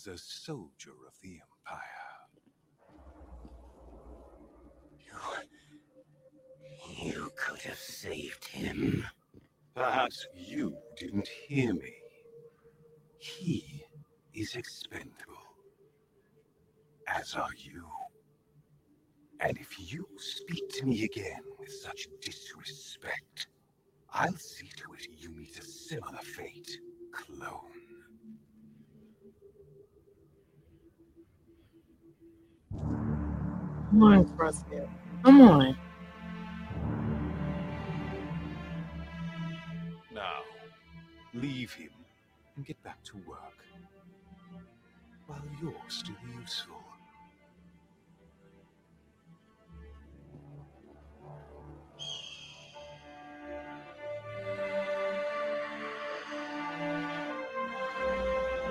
As 0.00 0.06
a 0.06 0.16
soldier 0.16 0.92
of 1.06 1.12
the 1.22 1.40
Empire. 1.66 1.82
You. 4.98 5.14
You 7.04 7.30
could 7.36 7.60
have 7.62 7.78
saved 7.78 8.46
him. 8.46 9.04
Perhaps 9.74 10.26
you 10.34 10.76
didn't 10.96 11.28
hear 11.28 11.74
me. 11.74 11.92
He 13.18 13.84
is 14.32 14.54
expendable. 14.54 15.56
As 17.06 17.34
are 17.34 17.54
you. 17.58 17.86
And 19.40 19.58
if 19.58 19.92
you 19.92 20.06
speak 20.16 20.70
to 20.78 20.86
me 20.86 21.04
again 21.04 21.42
with 21.58 21.72
such 21.72 22.08
disrespect, 22.22 23.48
I'll 24.12 24.36
see 24.36 24.70
to 24.76 24.92
it 24.94 25.08
you 25.18 25.30
meet 25.30 25.58
a 25.58 25.64
similar 25.64 26.18
fate, 26.18 26.78
clone. 27.12 27.79
Come 33.90 34.04
on, 34.04 34.24
Crosshair. 34.36 34.88
Come 35.24 35.40
on. 35.40 35.76
Now, 40.14 40.42
leave 41.34 41.72
him 41.72 41.90
and 42.54 42.64
get 42.64 42.80
back 42.84 43.02
to 43.02 43.16
work. 43.26 43.40
While 45.26 45.42
you're 45.60 45.74
still 45.88 46.14
useful. 46.40 46.76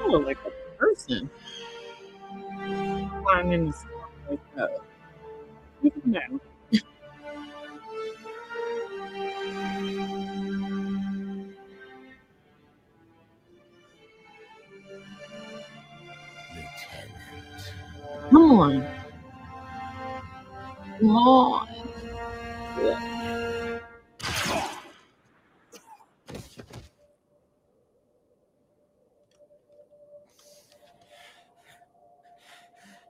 Look 0.08 0.26
like 0.26 0.38
a 0.46 0.78
person. 0.78 1.30
Climbing 3.22 3.72
the 3.72 3.78
like 4.30 4.56
that. 4.56 4.89
No. 6.06 6.20
Come 18.32 18.52
on. 18.60 18.88
Come 21.00 21.10
on. 21.12 21.68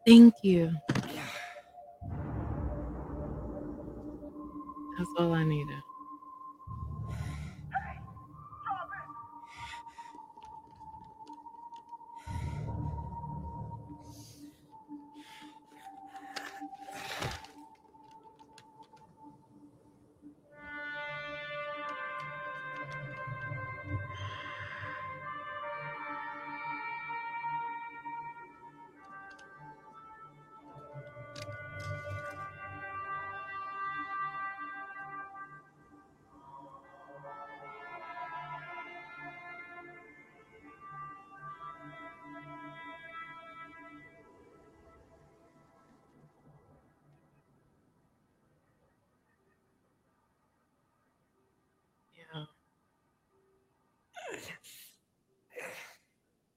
Thank 0.05 0.35
you. 0.43 0.71
That's 5.27 5.88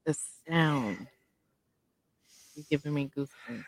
The 0.05 0.17
sound. 0.49 1.07
You're 2.55 2.65
giving 2.69 2.93
me 2.93 3.09
goosebumps. 3.15 3.63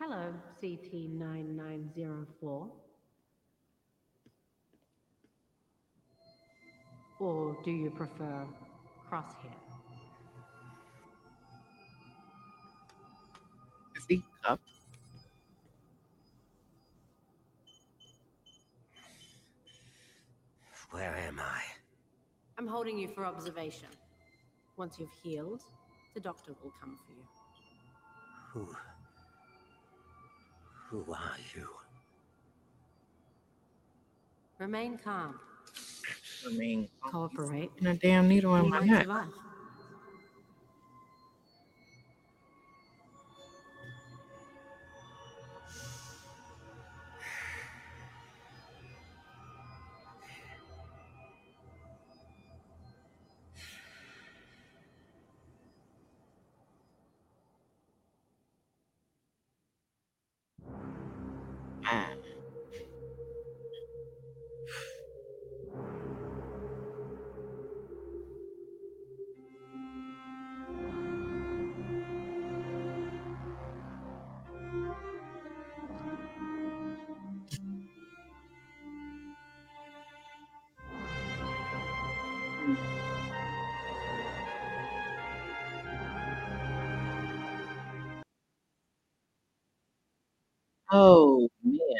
Hello, 0.00 0.34
CT9904. 0.62 2.70
Or 7.20 7.56
do 7.64 7.70
you 7.70 7.90
prefer 7.90 8.46
crosshair? 9.10 9.54
Is 13.96 14.04
he 14.08 14.22
up? 14.44 14.60
Where 20.90 21.14
am 21.16 21.40
I? 21.40 21.62
I'm 22.58 22.66
holding 22.66 22.98
you 22.98 23.08
for 23.08 23.24
observation. 23.24 23.88
Once 24.82 24.98
you've 24.98 25.14
healed, 25.22 25.62
the 26.12 26.18
doctor 26.18 26.56
will 26.60 26.72
come 26.80 26.98
for 27.06 27.12
you. 27.12 27.22
Who? 28.52 28.68
Who 30.90 31.12
are 31.12 31.36
you? 31.54 31.68
Remain 34.58 34.98
calm. 34.98 35.38
I 36.44 36.52
mean, 36.54 36.88
Cooperate. 37.00 37.70
and 37.78 37.86
a 37.86 37.94
damn 37.94 38.26
needle 38.26 38.56
in 38.56 38.68
my 38.70 38.80
might 38.80 38.86
neck. 38.88 39.02
survive. 39.02 39.28
Oh 90.92 91.48
man. 91.64 91.98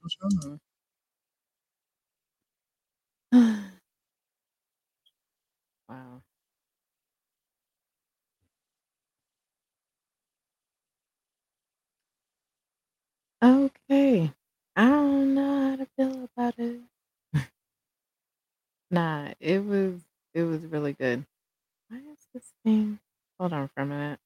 What's 0.00 0.16
wrong? 0.22 0.60
wow. 5.88 6.22
Okay. 13.42 14.30
I 14.76 14.84
don't 14.90 15.34
know 15.34 15.70
how 15.70 15.76
to 15.76 15.86
feel 15.96 16.24
about 16.36 16.54
it. 16.58 16.80
Nah, 18.90 19.32
it 19.40 19.64
was 19.64 20.00
it 20.34 20.42
was 20.42 20.62
really 20.66 20.92
good. 20.92 21.24
Why 21.88 21.98
is 21.98 22.28
this 22.34 22.52
thing? 22.64 23.00
Hold 23.40 23.52
on 23.54 23.68
for 23.68 23.82
a 23.82 23.86
minute. 23.86 24.20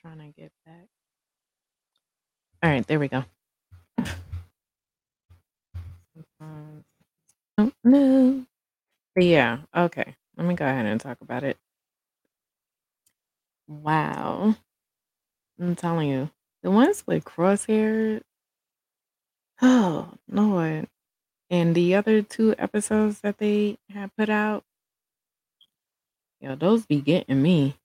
Trying 0.00 0.18
to 0.18 0.40
get 0.40 0.52
back. 0.64 0.86
All 2.62 2.70
right, 2.70 2.86
there 2.86 2.98
we 3.00 3.08
go. 3.08 3.24
Oh 7.58 7.72
no. 7.84 8.46
But 9.14 9.24
yeah, 9.24 9.58
okay. 9.76 10.14
Let 10.36 10.46
me 10.46 10.54
go 10.54 10.66
ahead 10.66 10.86
and 10.86 11.00
talk 11.00 11.20
about 11.22 11.44
it. 11.44 11.58
Wow. 13.68 14.56
I'm 15.60 15.76
telling 15.76 16.08
you, 16.10 16.30
the 16.62 16.70
ones 16.70 17.04
with 17.06 17.24
crosshair, 17.24 18.22
oh 19.62 20.12
Lord. 20.28 20.88
And 21.50 21.74
the 21.74 21.94
other 21.94 22.22
two 22.22 22.54
episodes 22.58 23.20
that 23.20 23.38
they 23.38 23.78
had 23.90 24.10
put 24.16 24.28
out, 24.28 24.64
yo, 26.40 26.56
those 26.56 26.86
be 26.86 27.00
getting 27.00 27.42
me. 27.42 27.76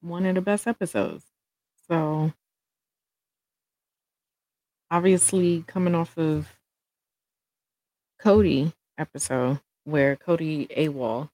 One 0.00 0.26
of 0.26 0.34
the 0.36 0.40
best 0.40 0.66
episodes. 0.66 1.24
So 1.88 2.32
obviously 4.90 5.64
coming 5.66 5.94
off 5.94 6.16
of 6.18 6.48
Cody 8.24 8.72
episode 8.96 9.60
where 9.84 10.16
Cody 10.16 10.66
AWOL 10.74 11.28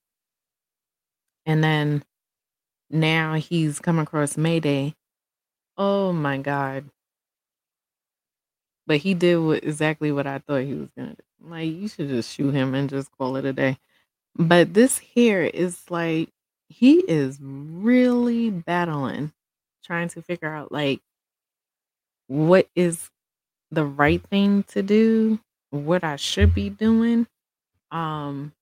and 1.45 1.63
then 1.63 2.03
now 2.89 3.35
he's 3.35 3.79
come 3.79 3.97
across 3.97 4.35
Mayday. 4.35 4.93
Oh 5.77 6.11
my 6.11 6.37
god. 6.37 6.89
But 8.85 8.97
he 8.97 9.13
did 9.13 9.37
what, 9.37 9.63
exactly 9.63 10.11
what 10.11 10.27
I 10.27 10.39
thought 10.39 10.63
he 10.63 10.73
was 10.73 10.89
gonna 10.97 11.11
do. 11.11 11.49
Like 11.49 11.71
you 11.71 11.87
should 11.87 12.09
just 12.09 12.29
shoot 12.29 12.53
him 12.53 12.75
and 12.75 12.89
just 12.89 13.09
call 13.17 13.37
it 13.37 13.45
a 13.45 13.53
day. 13.53 13.77
But 14.35 14.73
this 14.73 14.97
here 14.97 15.43
is 15.43 15.89
like 15.89 16.27
he 16.67 16.95
is 17.07 17.37
really 17.41 18.49
battling, 18.49 19.31
trying 19.81 20.09
to 20.09 20.21
figure 20.21 20.53
out 20.53 20.73
like 20.73 20.99
what 22.27 22.67
is 22.75 23.09
the 23.71 23.85
right 23.85 24.21
thing 24.27 24.63
to 24.63 24.83
do, 24.83 25.39
what 25.71 26.05
I 26.05 26.17
should 26.17 26.55
be 26.55 26.69
doing. 26.71 27.27
Um, 27.91 28.53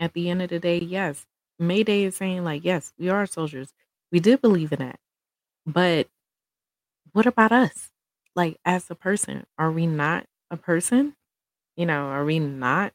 at 0.00 0.14
the 0.14 0.30
end 0.30 0.42
of 0.42 0.50
the 0.50 0.60
day, 0.60 0.78
yes, 0.80 1.26
Mayday 1.58 2.04
is 2.04 2.16
saying 2.16 2.44
like, 2.44 2.64
yes, 2.64 2.92
we 2.98 3.08
are 3.10 3.26
soldiers. 3.26 3.72
We 4.12 4.20
do 4.20 4.38
believe 4.38 4.72
in 4.72 4.80
that. 4.80 5.00
But 5.66 6.08
what 7.12 7.26
about 7.26 7.52
us? 7.52 7.90
Like 8.36 8.58
as 8.64 8.90
a 8.90 8.94
person, 8.94 9.46
are 9.58 9.70
we 9.72 9.86
not 9.86 10.26
a 10.50 10.56
person? 10.56 11.14
You 11.76 11.86
know, 11.86 12.06
are 12.06 12.24
we 12.24 12.38
not 12.40 12.92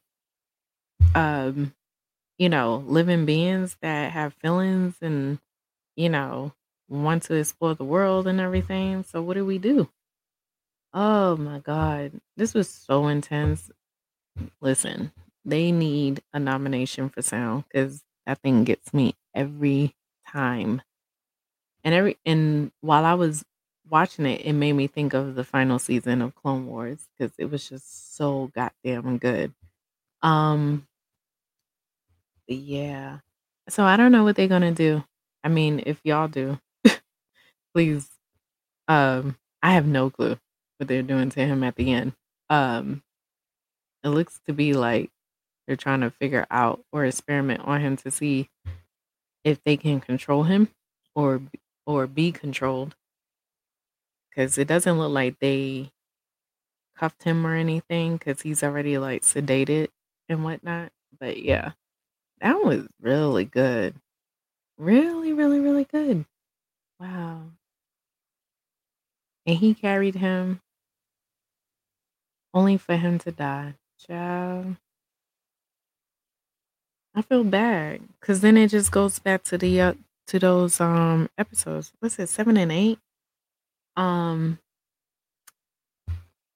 um, 1.14 1.74
you 2.38 2.48
know, 2.48 2.84
living 2.86 3.26
beings 3.26 3.76
that 3.82 4.12
have 4.12 4.34
feelings 4.34 4.96
and, 5.02 5.38
you 5.96 6.08
know, 6.08 6.54
want 6.88 7.24
to 7.24 7.34
explore 7.34 7.74
the 7.74 7.84
world 7.84 8.26
and 8.26 8.40
everything. 8.40 9.04
So 9.04 9.22
what 9.22 9.34
do 9.34 9.44
we 9.44 9.58
do? 9.58 9.88
Oh 10.98 11.36
my 11.38 11.60
god, 11.60 12.20
this 12.36 12.52
was 12.54 12.68
so 12.68 13.06
intense. 13.08 13.70
Listen, 14.60 15.12
they 15.44 15.72
need 15.72 16.22
a 16.32 16.40
nomination 16.40 17.10
for 17.10 17.22
sound 17.22 17.64
because 17.68 18.04
that 18.26 18.40
thing 18.42 18.64
gets 18.64 18.94
me 18.94 19.16
every 19.34 19.96
time. 20.26 20.82
And 21.84 21.94
every 21.94 22.18
and 22.26 22.72
while 22.80 23.04
I 23.04 23.14
was 23.14 23.44
watching 23.88 24.26
it, 24.26 24.42
it 24.44 24.52
made 24.52 24.72
me 24.74 24.86
think 24.86 25.14
of 25.14 25.34
the 25.34 25.44
final 25.44 25.78
season 25.78 26.22
of 26.22 26.34
Clone 26.34 26.66
Wars 26.66 27.08
because 27.16 27.32
it 27.38 27.46
was 27.46 27.68
just 27.68 28.16
so 28.16 28.50
goddamn 28.54 29.18
good. 29.18 29.54
Um, 30.22 30.88
yeah. 32.46 33.18
So 33.68 33.84
I 33.84 33.96
don't 33.96 34.12
know 34.12 34.24
what 34.24 34.36
they're 34.36 34.48
gonna 34.48 34.72
do. 34.72 35.04
I 35.44 35.48
mean, 35.48 35.82
if 35.86 36.00
y'all 36.04 36.28
do, 36.28 36.58
please. 37.74 38.08
Um, 38.88 39.36
I 39.62 39.72
have 39.74 39.86
no 39.86 40.10
clue 40.10 40.38
what 40.78 40.88
they're 40.88 41.02
doing 41.02 41.30
to 41.30 41.40
him 41.46 41.62
at 41.64 41.76
the 41.76 41.92
end. 41.92 42.14
Um, 42.50 43.02
it 44.04 44.08
looks 44.08 44.40
to 44.46 44.52
be 44.52 44.72
like 44.74 45.10
they're 45.66 45.76
trying 45.76 46.00
to 46.00 46.10
figure 46.10 46.46
out 46.50 46.82
or 46.92 47.04
experiment 47.04 47.62
on 47.62 47.80
him 47.80 47.96
to 47.98 48.10
see 48.10 48.48
if 49.44 49.62
they 49.64 49.76
can 49.76 50.00
control 50.00 50.44
him 50.44 50.68
or 51.14 51.40
or 51.86 52.06
be 52.06 52.32
controlled 52.32 52.94
because 54.30 54.58
it 54.58 54.68
doesn't 54.68 54.98
look 54.98 55.12
like 55.12 55.38
they 55.40 55.90
cuffed 56.96 57.22
him 57.22 57.46
or 57.46 57.54
anything 57.54 58.16
because 58.16 58.42
he's 58.42 58.62
already 58.62 58.98
like 58.98 59.22
sedated 59.22 59.88
and 60.28 60.44
whatnot. 60.44 60.92
But 61.18 61.42
yeah, 61.42 61.72
that 62.40 62.62
was 62.62 62.86
really 63.00 63.44
good. 63.44 63.94
Really, 64.78 65.32
really, 65.32 65.60
really 65.60 65.84
good. 65.84 66.24
Wow. 67.00 67.52
And 69.46 69.56
he 69.56 69.74
carried 69.74 70.14
him 70.14 70.60
only 72.58 72.76
for 72.76 72.96
him 72.96 73.18
to 73.20 73.30
die. 73.30 73.74
Child. 74.06 74.76
I 77.14 77.22
feel 77.22 77.44
bad 77.44 78.00
because 78.20 78.40
then 78.40 78.56
it 78.56 78.68
just 78.70 78.90
goes 78.92 79.18
back 79.18 79.44
to 79.44 79.58
the 79.58 79.80
uh, 79.80 79.94
to 80.28 80.38
those 80.38 80.80
um 80.80 81.28
episodes. 81.38 81.92
What's 82.00 82.18
it, 82.18 82.28
seven 82.28 82.56
and 82.56 82.72
eight? 82.72 82.98
Um, 83.96 84.58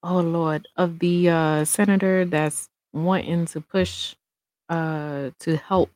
oh 0.02 0.20
Lord, 0.20 0.68
of 0.76 0.98
the 0.98 1.28
uh 1.30 1.64
senator 1.64 2.24
that's 2.24 2.68
wanting 2.92 3.46
to 3.46 3.60
push 3.60 4.14
uh 4.68 5.30
to 5.40 5.56
help 5.56 5.90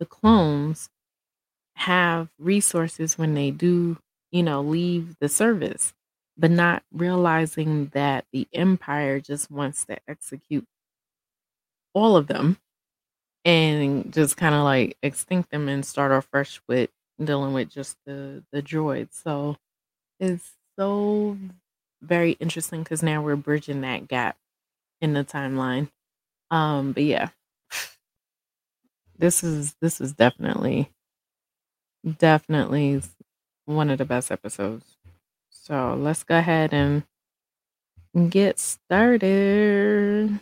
the 0.00 0.06
clones 0.06 0.88
have 1.76 2.28
resources 2.38 3.18
when 3.18 3.34
they 3.34 3.50
do, 3.50 3.98
you 4.32 4.42
know, 4.42 4.62
leave 4.62 5.16
the 5.20 5.28
service, 5.28 5.94
but 6.36 6.50
not 6.50 6.82
realizing 6.92 7.88
that 7.94 8.26
the 8.32 8.48
empire 8.52 9.20
just 9.20 9.50
wants 9.50 9.84
to 9.86 9.98
execute 10.08 10.66
all 11.94 12.16
of 12.16 12.26
them 12.26 12.58
and 13.44 14.12
just 14.12 14.36
kind 14.36 14.54
of 14.54 14.64
like 14.64 14.98
extinct 15.02 15.50
them 15.50 15.68
and 15.68 15.86
start 15.86 16.12
off 16.12 16.28
fresh 16.30 16.60
with 16.68 16.90
dealing 17.24 17.54
with 17.54 17.70
just 17.70 17.96
the 18.06 18.44
the 18.52 18.62
droids. 18.62 19.14
So 19.22 19.56
it's 20.20 20.52
so 20.78 21.38
very 22.02 22.32
interesting 22.34 22.82
because 22.82 23.02
now 23.02 23.22
we're 23.22 23.36
bridging 23.36 23.82
that 23.82 24.08
gap 24.08 24.36
in 25.00 25.14
the 25.14 25.24
timeline. 25.24 25.90
Um, 26.50 26.92
but 26.92 27.04
yeah, 27.04 27.30
this 29.18 29.42
is 29.42 29.74
this 29.80 30.00
is 30.00 30.12
definitely 30.12 30.90
definitely 32.18 33.02
one 33.66 33.90
of 33.90 33.98
the 33.98 34.04
best 34.04 34.30
episodes. 34.30 34.91
So 35.62 35.94
let's 35.94 36.24
go 36.24 36.36
ahead 36.38 36.74
and 36.74 37.04
get 38.30 38.58
started. 38.58 40.40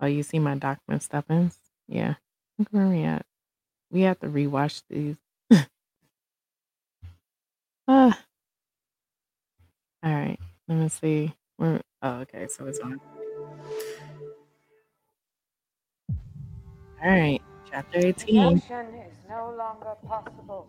Oh, 0.00 0.06
you 0.06 0.22
see 0.22 0.38
my 0.38 0.54
document 0.56 1.02
stuffings? 1.02 1.58
Yeah. 1.86 2.14
Look 2.58 2.68
where 2.70 2.86
we 2.88 3.02
at. 3.02 3.26
We 3.90 4.02
have 4.02 4.20
to 4.20 4.28
rewatch 4.28 4.82
these. 4.88 5.16
Ah, 7.86 8.24
all 10.02 10.12
right. 10.14 10.38
Let 10.68 10.74
me 10.76 10.88
see. 10.88 11.34
Where, 11.56 11.80
oh, 12.02 12.20
okay. 12.20 12.46
So 12.48 12.66
it's 12.66 12.78
on. 12.80 13.00
All 17.02 17.10
right. 17.10 17.40
Chapter 17.70 17.98
18. 17.98 18.62
Motion 18.62 18.94
is 18.94 19.16
no 19.28 19.54
longer 19.56 19.96
possible 20.06 20.68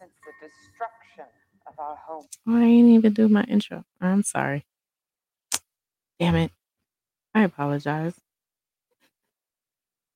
since 0.00 0.12
the 0.24 0.32
destruction 0.46 1.26
of 1.66 1.78
our 1.78 1.96
home. 1.96 2.26
Oh, 2.48 2.56
I 2.56 2.60
didn't 2.60 2.92
even 2.92 3.12
do 3.12 3.28
my 3.28 3.44
intro. 3.44 3.84
I'm 4.00 4.22
sorry. 4.22 4.64
Damn 6.18 6.36
it. 6.36 6.52
I 7.34 7.42
apologize. 7.42 8.14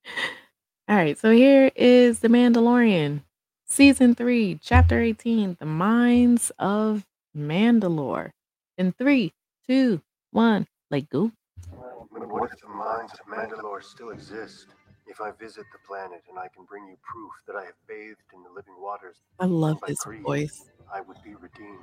All 0.88 0.96
right. 0.96 1.18
So 1.18 1.30
here 1.30 1.70
is 1.76 2.20
The 2.20 2.28
Mandalorian, 2.28 3.22
Season 3.66 4.14
3, 4.14 4.58
Chapter 4.62 5.00
18 5.00 5.58
The 5.60 5.66
Mines 5.66 6.50
of 6.58 7.04
Mandalore. 7.36 8.30
In 8.78 8.92
three, 8.92 9.32
two, 9.66 10.00
one, 10.30 10.66
let 10.90 11.08
go. 11.10 11.30
But 11.70 12.28
what 12.28 12.50
if 12.52 12.60
the 12.60 12.68
mines 12.68 13.12
of 13.12 13.26
Mandalore 13.26 13.82
still 13.82 14.10
exist? 14.10 14.68
If 15.14 15.20
I 15.20 15.30
visit 15.30 15.64
the 15.70 15.78
planet 15.86 16.24
and 16.28 16.36
I 16.40 16.48
can 16.48 16.64
bring 16.64 16.88
you 16.88 16.96
proof 17.00 17.30
that 17.46 17.54
I 17.54 17.64
have 17.66 17.78
bathed 17.86 18.18
in 18.34 18.42
the 18.42 18.50
living 18.50 18.74
waters, 18.80 19.14
I 19.38 19.46
love 19.46 19.80
by 19.80 19.86
this 19.86 20.04
voice. 20.24 20.64
I 20.92 21.02
would 21.02 21.18
be 21.22 21.36
redeemed. 21.36 21.78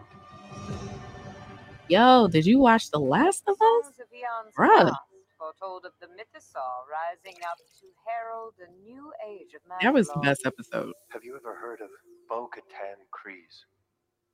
Yo, 1.88 2.27
did 2.27 2.45
you 2.45 2.59
watch 2.59 2.91
The 2.91 2.99
Last 2.99 3.43
of 3.47 3.53
Us? 3.53 3.86
Songs 3.86 4.53
Bruh. 4.53 4.91
past 5.39 5.63
of 5.63 5.93
the 6.01 6.07
mythosaur 6.07 6.84
rising 6.91 7.39
up 7.49 7.57
to 7.79 7.88
herald 8.05 8.55
a 8.59 8.69
new 8.84 9.13
age 9.25 9.53
of 9.55 9.61
Mandalore. 9.61 9.82
That 9.82 9.93
was 9.93 10.09
the 10.09 10.19
best 10.19 10.45
episode. 10.45 10.91
Have 11.13 11.23
you 11.23 11.38
ever 11.38 11.55
heard 11.55 11.79
of 11.79 11.88
Bo 12.27 12.49
Katan 12.53 12.99
Kryze? 13.15 13.63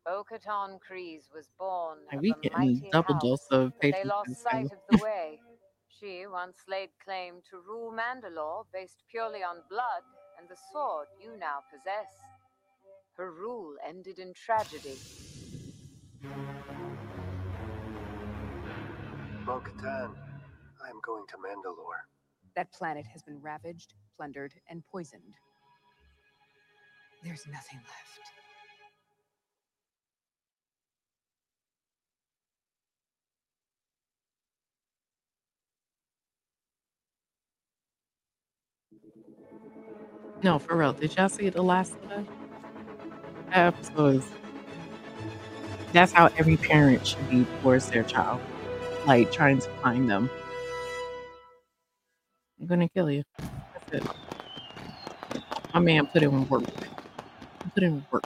Bo-Katan 0.08 0.80
Kryze 0.80 1.28
was 1.36 1.50
born 1.60 1.98
Like, 2.08 2.16
of 2.16 2.22
we 2.22 2.32
a 2.32 2.36
getting 2.42 2.58
mighty 2.58 2.90
double 2.94 3.16
house, 3.16 3.24
dose 3.24 3.48
of 3.52 3.74
but 3.82 3.92
they 3.92 4.06
lost 4.06 4.42
sight 4.42 4.66
of 4.66 4.80
the 4.90 5.04
way. 5.04 5.42
She 6.00 6.28
once 6.28 6.58
laid 6.68 6.90
claim 7.04 7.42
to 7.50 7.58
rule 7.68 7.92
Mandalore 7.92 8.66
based 8.72 9.04
purely 9.10 9.42
on 9.44 9.58
blood 9.70 10.04
and 10.38 10.48
the 10.48 10.58
sword 10.72 11.08
you 11.20 11.38
now 11.40 11.60
possess. 11.72 12.08
Her 13.16 13.32
rule 13.32 13.76
ended 13.88 14.20
in 14.20 14.34
tragedy. 14.34 15.00
Bo 19.46 19.60
Katan, 19.60 20.12
I 20.86 20.90
am 20.90 21.00
going 21.04 21.26
to 21.28 21.38
Mandalore. 21.38 22.06
That 22.56 22.72
planet 22.72 23.06
has 23.12 23.24
been 23.24 23.42
ravaged, 23.42 23.94
plundered, 24.18 24.54
and 24.70 24.84
poisoned. 24.92 25.36
There's 27.24 27.48
nothing 27.48 27.80
left. 27.80 28.37
No, 40.44 40.60
for 40.60 40.76
real. 40.76 40.94
Did 40.94 41.16
y'all 41.16 41.30
see 41.30 41.50
The 41.50 41.64
Last 41.64 41.96
of 42.04 42.12
Us? 42.12 42.26
That 43.48 43.74
episode 43.74 44.16
is. 44.18 44.30
That's 45.94 46.12
how 46.12 46.28
every 46.38 46.58
parent 46.58 47.08
should 47.08 47.30
be 47.30 47.46
towards 47.62 47.90
their 47.90 48.04
child. 48.04 48.40
Like 49.08 49.32
trying 49.32 49.60
to 49.60 49.70
find 49.82 50.10
them. 50.10 50.30
I'm 52.60 52.68
gonna 52.68 52.90
kill 52.90 53.10
you. 53.10 53.24
That's 53.90 53.94
it. 53.94 54.04
My 55.74 55.80
man 55.80 56.06
put 56.08 56.22
in 56.24 56.48
work. 56.50 56.64
Put 57.74 57.84
in 57.84 58.06
work. 58.12 58.24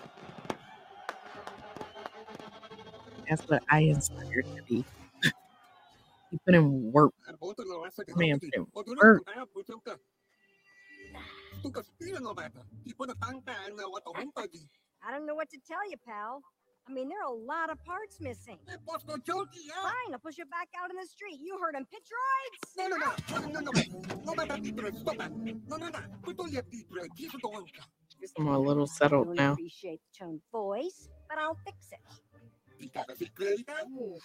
That's 3.30 3.48
what 3.48 3.64
I 3.70 3.82
inspire 3.82 4.42
to 4.42 4.64
be. 4.68 4.84
he 6.32 6.40
put 6.46 6.56
in 6.56 6.92
work. 6.92 7.14
Man 8.16 8.40
put 8.40 8.54
in 8.54 8.68
work. 9.00 9.24
I 15.08 15.12
don't 15.12 15.26
know 15.26 15.36
what 15.36 15.50
to 15.52 15.58
tell 15.68 15.90
you, 15.90 15.98
pal. 16.06 16.42
I 16.88 16.94
mean, 16.94 17.10
there 17.10 17.20
are 17.22 17.32
a 17.32 17.38
lot 17.46 17.70
of 17.70 17.84
parts 17.86 18.20
missing. 18.20 18.58
Fine, 19.84 20.14
I'll 20.14 20.20
push 20.20 20.40
it 20.40 20.50
back 20.50 20.68
out 20.82 20.90
in 20.90 20.98
the 20.98 21.06
street. 21.06 21.40
You 21.40 21.58
heard 21.62 21.76
him. 21.76 21.86
Pitch 21.92 22.10
rides? 22.12 22.74
I'm 28.38 28.48
a 28.48 28.60
little 28.60 28.88
settled 28.88 29.28
don't 29.28 29.36
now. 29.36 29.54
appreciate 29.54 30.00
the 30.14 30.26
tone 30.26 30.42
voice, 30.52 31.10
but 31.30 31.38
I'll 31.38 31.58
fix 31.66 31.92
it. 31.92 32.00
Ooh, 34.00 34.18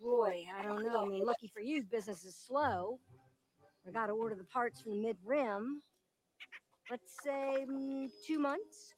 Boy, 0.00 0.44
I 0.58 0.62
don't 0.62 0.84
know. 0.84 1.04
I 1.04 1.08
mean, 1.08 1.24
lucky 1.24 1.50
for 1.52 1.60
you, 1.60 1.82
business 1.84 2.24
is 2.24 2.36
slow. 2.36 2.98
I 3.86 3.90
got 3.92 4.06
to 4.06 4.12
order 4.12 4.34
the 4.34 4.44
parts 4.44 4.80
from 4.80 4.92
the 4.92 4.98
mid 4.98 5.16
rim. 5.24 5.82
Let's 6.92 7.16
say 7.24 7.64
mm, 7.66 8.06
two 8.26 8.38
months. 8.38 8.92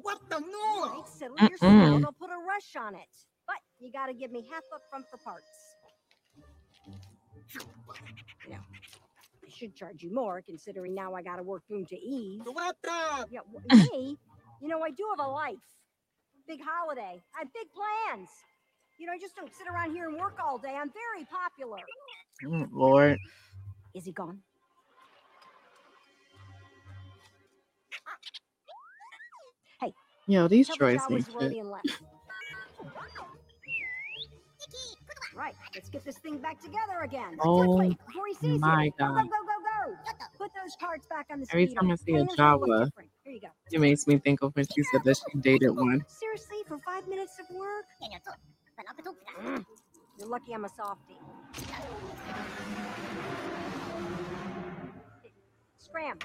what 0.00 0.18
the 0.30 0.36
All 0.36 0.88
right, 0.88 1.02
settle 1.18 1.36
yourself. 1.36 1.60
Mm-mm. 1.60 2.04
I'll 2.06 2.12
put 2.12 2.30
a 2.30 2.40
rush 2.48 2.82
on 2.82 2.94
it. 2.94 3.12
But 3.46 3.56
you 3.78 3.92
gotta 3.92 4.14
give 4.14 4.32
me 4.32 4.42
half 4.50 4.64
up 4.74 4.80
front 4.88 5.04
for 5.10 5.18
parts. 5.18 5.44
You 8.46 8.52
know, 8.52 8.56
I 8.56 9.50
should 9.50 9.76
charge 9.76 10.02
you 10.02 10.14
more 10.14 10.40
considering 10.40 10.94
now 10.94 11.12
I 11.14 11.22
gotta 11.22 11.42
work 11.42 11.62
room 11.68 11.84
to 11.86 11.96
Eve. 11.96 12.40
What 12.46 12.76
the? 12.82 13.26
Yeah, 13.30 13.40
w- 13.52 13.90
me? 13.92 14.16
You 14.62 14.68
know, 14.68 14.80
I 14.80 14.90
do 14.90 15.04
have 15.14 15.24
a 15.24 15.28
life. 15.30 15.66
Big 16.48 16.60
holiday. 16.64 17.20
I 17.36 17.40
have 17.40 17.52
big 17.52 17.66
plans. 17.70 18.30
You 18.98 19.06
know, 19.06 19.12
I 19.12 19.18
just 19.18 19.36
don't 19.36 19.52
sit 19.54 19.66
around 19.68 19.92
here 19.94 20.08
and 20.08 20.16
work 20.16 20.38
all 20.42 20.56
day. 20.56 20.74
I'm 20.74 20.90
very 20.90 21.26
popular. 21.26 21.82
Oh, 22.46 22.66
Lord. 22.72 23.18
Is 23.94 24.06
he 24.06 24.12
gone? 24.12 24.40
Yo, 30.26 30.48
these 30.48 30.68
droids 30.70 31.08
shit. 31.40 31.52
Right, 35.34 35.54
let's 35.74 35.90
get 35.90 36.04
this 36.04 36.16
thing 36.18 36.38
back 36.38 36.60
together 36.60 37.02
again. 37.04 37.36
Oh 37.40 37.78
before 37.78 38.26
he 38.28 38.34
sees 38.34 38.60
my 38.60 38.84
you. 38.86 38.92
Go, 38.98 39.06
go, 39.06 39.14
God. 39.14 39.24
go, 39.28 39.36
go. 39.86 39.96
Put 40.38 40.50
those 40.60 40.74
parts 40.76 41.06
back 41.08 41.26
on 41.30 41.40
the 41.40 41.46
Every 41.52 41.66
time 41.68 41.90
I 41.90 41.96
see 41.96 42.12
a 42.12 42.24
Clean 42.24 42.26
them 42.26 42.36
so 42.36 42.44
they 42.44 42.50
look 42.50 42.60
Jawa, 42.60 42.86
different. 42.86 43.10
Here 43.24 43.34
you 43.34 43.40
go. 43.40 43.48
it 43.70 43.80
makes 43.80 44.06
me 44.06 44.18
think 44.18 44.42
of 44.42 44.56
when 44.56 44.66
she 44.66 44.82
said 44.82 45.02
that 45.04 45.16
she 45.16 45.38
dated 45.38 45.76
one. 45.76 46.04
Seriously, 46.08 46.56
for 46.66 46.78
five 46.78 47.06
minutes 47.06 47.38
of 47.38 47.54
work? 47.54 47.84
Mm, 49.42 49.64
You're 50.18 50.28
lucky 50.28 50.52
I'm 50.54 50.64
a 50.64 50.68
softie. 50.68 51.18
Scram. 55.96 56.18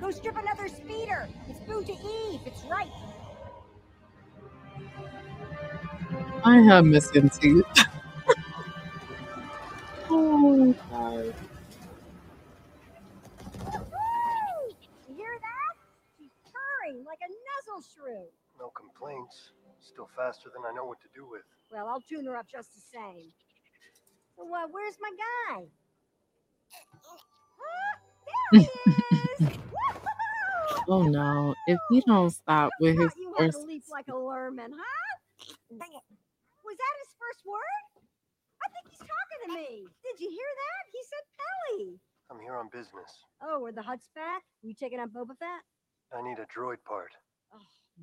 Go 0.00 0.10
strip 0.10 0.36
another 0.36 0.66
speeder. 0.66 1.28
It's 1.48 1.60
Bunta 1.60 1.90
Eve. 1.90 2.40
It's 2.44 2.64
right. 2.64 2.90
I 6.44 6.56
have 6.62 6.84
missing 6.84 7.30
teeth. 7.30 7.64
oh, 10.10 10.74
God. 10.90 11.34
You 15.08 15.14
hear 15.14 15.38
that? 15.40 15.74
She's 16.18 16.32
purring 16.50 17.04
like 17.04 17.18
a 17.22 17.30
nuzzle 17.30 17.84
shrew. 17.94 18.24
No 18.58 18.70
complaints. 18.70 19.52
Still 19.80 20.08
faster 20.16 20.50
than 20.52 20.64
I 20.68 20.74
know 20.74 20.84
what 20.84 21.00
to 21.02 21.08
do 21.14 21.28
with. 21.30 21.42
Well, 21.70 21.86
I'll 21.86 22.00
tune 22.00 22.24
her 22.26 22.36
up 22.36 22.48
just 22.48 22.74
the 22.74 22.80
same. 22.80 23.30
So, 24.36 24.42
uh, 24.42 24.66
where's 24.72 24.96
my 25.00 25.12
guy? 25.16 25.66
Ah, 26.74 28.05
there 28.26 28.60
he 28.60 28.66
is! 28.66 29.40
Woo-hoo-hoo! 29.72 30.82
Oh, 30.88 31.02
no. 31.04 31.54
If 31.66 31.78
he 31.90 32.02
don't 32.06 32.30
stop 32.30 32.70
with 32.80 32.98
his 32.98 33.12
Thought 33.12 33.18
you 33.18 33.34
had 33.38 33.52
to 33.52 33.58
leap 33.60 33.84
like 33.90 34.08
a 34.08 34.12
lerman, 34.12 34.70
huh? 34.72 35.06
Was 36.64 36.76
that 36.78 36.94
his 37.02 37.12
first 37.18 37.42
word? 37.46 37.82
I 38.62 38.68
think 38.74 38.90
he's 38.90 38.98
talking 39.00 39.40
to 39.46 39.50
me. 39.54 39.86
Did 40.02 40.20
you 40.20 40.30
hear 40.30 40.50
that? 40.62 40.82
He 40.92 41.00
said 41.06 41.24
Peli. 41.38 42.00
I'm 42.30 42.40
here 42.40 42.56
on 42.56 42.68
business. 42.72 43.10
Oh, 43.42 43.64
are 43.66 43.72
the 43.72 43.82
Hutts 43.82 44.10
back? 44.14 44.42
You 44.62 44.74
taking 44.74 45.00
up 45.00 45.10
Boba 45.10 45.38
Fett? 45.38 45.62
I 46.12 46.22
need 46.22 46.38
a 46.38 46.46
droid 46.46 46.82
part. 46.86 47.12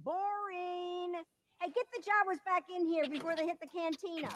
Boring. 0.04 1.14
Hey, 1.62 1.70
get 1.76 1.86
the 1.94 2.02
Jawas 2.02 2.44
back 2.46 2.64
in 2.76 2.86
here 2.86 3.06
before 3.10 3.36
they 3.36 3.46
hit 3.46 3.58
the 3.62 3.68
cantina. 3.68 4.30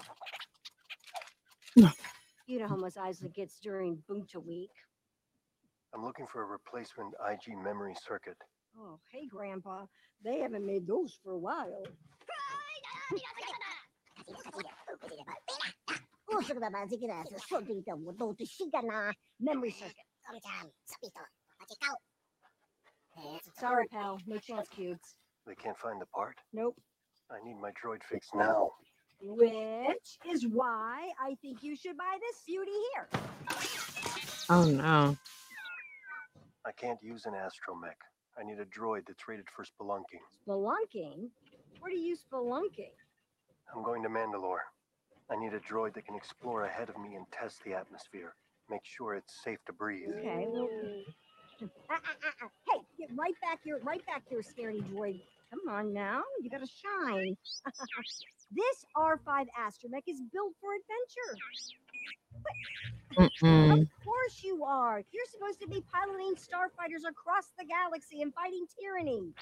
you 2.48 2.60
know 2.60 2.68
how 2.68 2.76
much 2.76 2.98
Isaac 2.98 3.34
gets 3.36 3.60
during 3.62 4.04
Bunta 4.10 4.44
week. 4.46 4.72
I'm 5.98 6.04
looking 6.04 6.28
for 6.28 6.44
a 6.44 6.46
replacement 6.46 7.16
IG 7.28 7.58
memory 7.58 7.96
circuit. 8.08 8.38
Oh, 8.80 9.00
hey, 9.12 9.26
Grandpa. 9.28 9.86
They 10.24 10.40
haven't 10.40 10.64
made 10.64 10.86
those 10.86 11.18
for 11.24 11.32
a 11.32 11.38
while. 11.40 11.84
Memory 19.40 19.72
circuit. 19.72 19.96
Sorry, 23.60 23.86
pal. 23.92 24.20
No 24.28 24.38
chance 24.38 24.68
cubes. 24.70 25.16
They 25.48 25.56
can't 25.56 25.78
find 25.78 26.00
the 26.00 26.06
part? 26.08 26.36
Nope. 26.54 26.78
I 27.32 27.44
need 27.44 27.58
my 27.60 27.72
droid 27.72 28.04
fixed 28.04 28.36
now. 28.36 28.70
Which 29.20 30.20
is 30.30 30.46
why 30.46 31.10
I 31.20 31.36
think 31.42 31.64
you 31.64 31.76
should 31.76 31.98
buy 31.98 32.20
this 32.22 32.44
beauty 32.46 32.72
here. 32.94 33.10
Oh, 34.50 34.66
no. 34.66 35.18
I 36.68 36.74
can't 36.74 37.02
use 37.02 37.26
an 37.26 37.32
astromech. 37.32 37.96
I 38.38 38.44
need 38.44 38.60
a 38.60 38.66
droid 38.66 39.08
that's 39.08 39.26
rated 39.26 39.46
for 39.56 39.64
spelunking. 39.64 40.20
Spelunking? 40.46 41.30
Where 41.80 41.90
do 41.90 41.98
you 41.98 42.10
use 42.10 42.20
spelunking? 42.30 42.92
I'm 43.74 43.84
going 43.84 44.04
to 44.04 44.10
Mandalore. 44.10 44.68
I 45.32 45.38
need 45.38 45.54
a 45.54 45.60
droid 45.62 45.94
that 45.94 46.06
can 46.06 46.16
explore 46.16 46.66
ahead 46.66 46.90
of 46.90 46.98
me 47.00 47.16
and 47.16 47.26
test 47.32 47.64
the 47.64 47.74
atmosphere. 47.74 48.36
Make 48.70 48.82
sure 48.84 49.16
it's 49.16 49.42
safe 49.44 49.60
to 49.68 49.74
breathe. 49.74 50.10
Okay. 50.20 50.46
Well, 50.50 50.68
Ah, 51.60 51.66
ah, 51.90 52.00
ah, 52.06 52.32
ah. 52.44 52.48
Hey, 52.70 52.80
get 53.00 53.10
right 53.18 53.34
back 53.42 53.60
here, 53.64 53.80
right 53.84 54.06
back 54.06 54.24
here, 54.30 54.42
scaredy 54.42 54.84
droid. 54.92 55.22
Come 55.50 55.74
on 55.74 55.94
now, 55.94 56.22
you 56.42 56.50
gotta 56.50 56.68
shine. 56.68 57.36
this 58.52 58.86
R5 58.96 59.48
astromech 59.58 60.04
is 60.06 60.22
built 60.34 60.54
for 60.62 60.72
adventure. 60.76 61.34
Mm-mm. 63.18 63.82
Of 63.82 63.88
course 64.04 64.44
you 64.44 64.64
are. 64.64 65.04
You're 65.12 65.26
supposed 65.32 65.60
to 65.62 65.68
be 65.68 65.84
piloting 65.92 66.36
starfighters 66.36 67.08
across 67.10 67.52
the 67.58 67.66
galaxy 67.66 68.22
and 68.22 68.34
fighting 68.34 68.66
tyranny. 68.80 69.34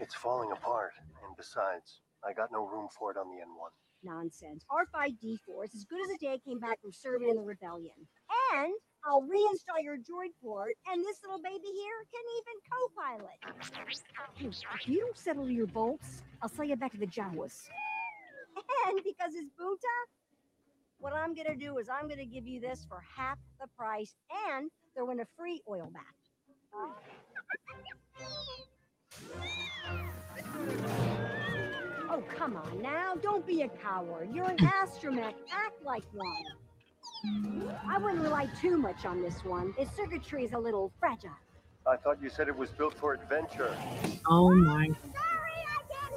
It's 0.00 0.14
falling 0.14 0.50
apart, 0.52 0.92
and 1.26 1.36
besides, 1.36 2.00
I 2.26 2.32
got 2.32 2.50
no 2.52 2.66
room 2.66 2.88
for 2.98 3.10
it 3.10 3.16
on 3.16 3.28
the 3.28 3.36
N1. 3.36 3.70
Nonsense. 4.02 4.64
R5D4 4.70 5.64
is 5.64 5.74
as 5.74 5.84
good 5.84 6.00
as 6.04 6.10
a 6.14 6.18
day 6.18 6.32
I 6.32 6.38
came 6.38 6.58
back 6.58 6.80
from 6.80 6.92
serving 6.92 7.28
in 7.30 7.36
the 7.36 7.42
rebellion. 7.42 7.96
And 8.54 8.72
I'll 9.06 9.22
reinstall 9.22 9.82
your 9.82 9.96
droid 9.96 10.32
port, 10.42 10.74
and 10.90 11.04
this 11.04 11.18
little 11.22 11.40
baby 11.42 11.68
here 11.74 12.04
can 12.12 12.24
even 12.40 12.56
co-pilot. 12.70 13.38
If 14.80 14.88
you 14.88 15.00
don't 15.00 15.16
settle 15.16 15.50
your 15.50 15.66
bolts, 15.66 16.22
I'll 16.42 16.48
sell 16.48 16.64
you 16.64 16.76
back 16.76 16.92
to 16.92 16.98
the 16.98 17.06
Jawas. 17.06 17.62
And 18.86 19.00
because 19.02 19.32
it's 19.34 19.50
Bunta, 19.58 19.96
what 21.04 21.12
I'm 21.12 21.34
gonna 21.34 21.54
do 21.54 21.76
is 21.76 21.90
I'm 21.90 22.08
gonna 22.08 22.24
give 22.24 22.46
you 22.46 22.60
this 22.60 22.86
for 22.88 23.04
half 23.14 23.36
the 23.60 23.66
price 23.76 24.14
and 24.48 24.70
throw 24.96 25.10
in 25.10 25.20
a 25.20 25.26
free 25.36 25.60
oil 25.68 25.92
bath. 25.92 26.02
Oh, 32.08 32.22
come 32.34 32.56
on 32.56 32.80
now. 32.80 33.16
Don't 33.16 33.46
be 33.46 33.60
a 33.62 33.68
coward. 33.68 34.30
You're 34.32 34.48
an 34.48 34.56
astromech. 34.56 35.34
Act 35.52 35.84
like 35.84 36.04
one. 36.14 36.44
I 37.86 37.98
wouldn't 37.98 38.22
rely 38.22 38.48
too 38.58 38.78
much 38.78 39.04
on 39.04 39.20
this 39.20 39.44
one. 39.44 39.74
Its 39.78 39.94
circuitry 39.94 40.42
is 40.44 40.54
a 40.54 40.58
little 40.58 40.90
fragile. 40.98 41.36
I 41.86 41.96
thought 41.96 42.16
you 42.22 42.30
said 42.30 42.48
it 42.48 42.56
was 42.56 42.70
built 42.70 42.94
for 42.94 43.12
adventure. 43.12 43.76
Oh, 44.26 44.54
my. 44.54 44.86
Sorry, 44.86 44.94
I 45.68 45.82
can't 45.92 46.14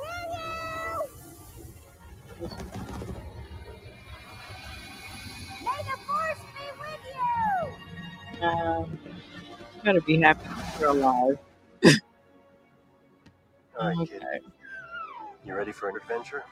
hear 2.40 2.70
you! 2.80 2.87
Um, 8.42 9.00
better 9.84 10.02
be 10.02 10.22
happy 10.22 10.50
you're 10.80 10.90
alive. 10.90 11.38
All 13.80 13.88
right, 13.88 13.98
Okay. 13.98 14.20
kid. 14.20 14.44
You 15.46 15.56
ready 15.56 15.72
for 15.72 15.90
an 15.90 15.96
adventure? 15.96 16.44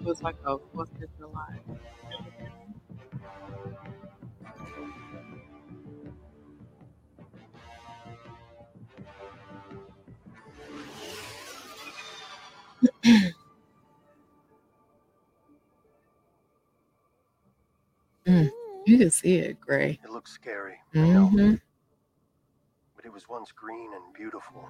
It 0.00 0.06
was 0.06 0.22
like 0.22 0.36
a 0.44 0.58
Fourth 0.72 0.90
of 1.02 1.08
July. 1.18 1.60
Mm, 18.30 18.48
you 18.86 18.96
can 18.98 19.10
see 19.10 19.36
it, 19.38 19.60
Gray. 19.60 19.98
It 20.04 20.10
looks 20.10 20.30
scary. 20.32 20.76
I 20.94 20.98
know. 21.00 21.26
hmm 21.26 21.54
But 22.94 23.04
it 23.04 23.12
was 23.12 23.28
once 23.28 23.50
green 23.50 23.90
and 23.92 24.14
beautiful. 24.14 24.68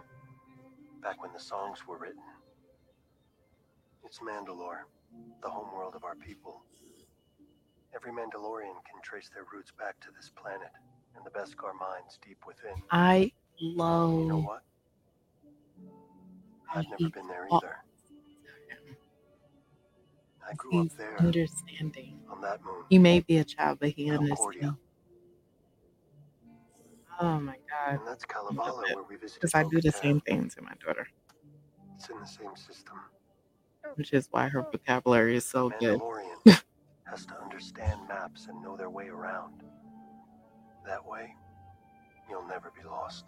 Back 1.02 1.22
when 1.22 1.32
the 1.34 1.40
songs 1.40 1.86
were 1.86 1.98
written. 1.98 2.22
It's 4.02 4.20
Mandalore, 4.20 4.84
the 5.42 5.50
homeworld 5.50 5.94
of 5.94 6.04
our 6.04 6.14
people. 6.14 6.62
Every 7.94 8.12
Mandalorian 8.12 8.80
can 8.88 9.02
trace 9.02 9.28
their 9.34 9.44
roots 9.52 9.72
back 9.78 10.00
to 10.00 10.08
this 10.16 10.30
planet 10.40 10.70
and 11.16 11.24
the 11.26 11.30
Beskar 11.30 11.74
mines 11.78 12.18
deep 12.26 12.38
within. 12.46 12.80
I 12.90 13.30
love. 13.60 14.20
You 14.20 14.28
know 14.28 14.40
what? 14.40 14.62
I've 16.74 16.88
never 16.88 17.10
been 17.10 17.28
there 17.28 17.46
either. 17.52 17.76
I 20.50 20.54
grew 20.54 20.78
up 20.80 20.84
He's 20.84 20.94
there 20.96 21.16
understanding. 21.20 22.20
on 22.30 22.40
that 22.42 22.64
moon. 22.64 22.84
He 22.90 22.98
may 22.98 23.20
be 23.20 23.38
a 23.38 23.44
child, 23.44 23.78
but 23.80 23.90
he 23.90 24.10
understands. 24.10 24.76
Oh 27.20 27.40
my 27.40 27.56
god. 27.70 27.98
And 28.00 28.06
that's 28.06 28.24
Kalevala, 28.24 28.82
where 28.94 29.04
we 29.08 29.16
visited 29.16 29.40
Because 29.40 29.54
I 29.54 29.64
do 29.64 29.80
the 29.80 29.92
same 29.92 30.20
thing 30.20 30.50
to 30.50 30.62
my 30.62 30.72
daughter, 30.84 31.06
It's 31.96 32.08
in 32.10 32.18
the 32.20 32.26
same 32.26 32.56
system. 32.56 32.96
which 33.96 34.12
is 34.12 34.28
why 34.30 34.48
her 34.48 34.62
vocabulary 34.72 35.36
is 35.36 35.44
so 35.44 35.70
good. 35.80 36.00
Has 37.06 37.26
to 37.26 37.36
understand 37.42 38.00
maps 38.08 38.46
and 38.48 38.62
know 38.62 38.76
their 38.76 38.90
way 38.90 39.08
around. 39.08 39.62
That 40.86 41.04
way, 41.06 41.34
you'll 42.30 42.46
never 42.46 42.72
be 42.76 42.86
lost. 42.88 43.24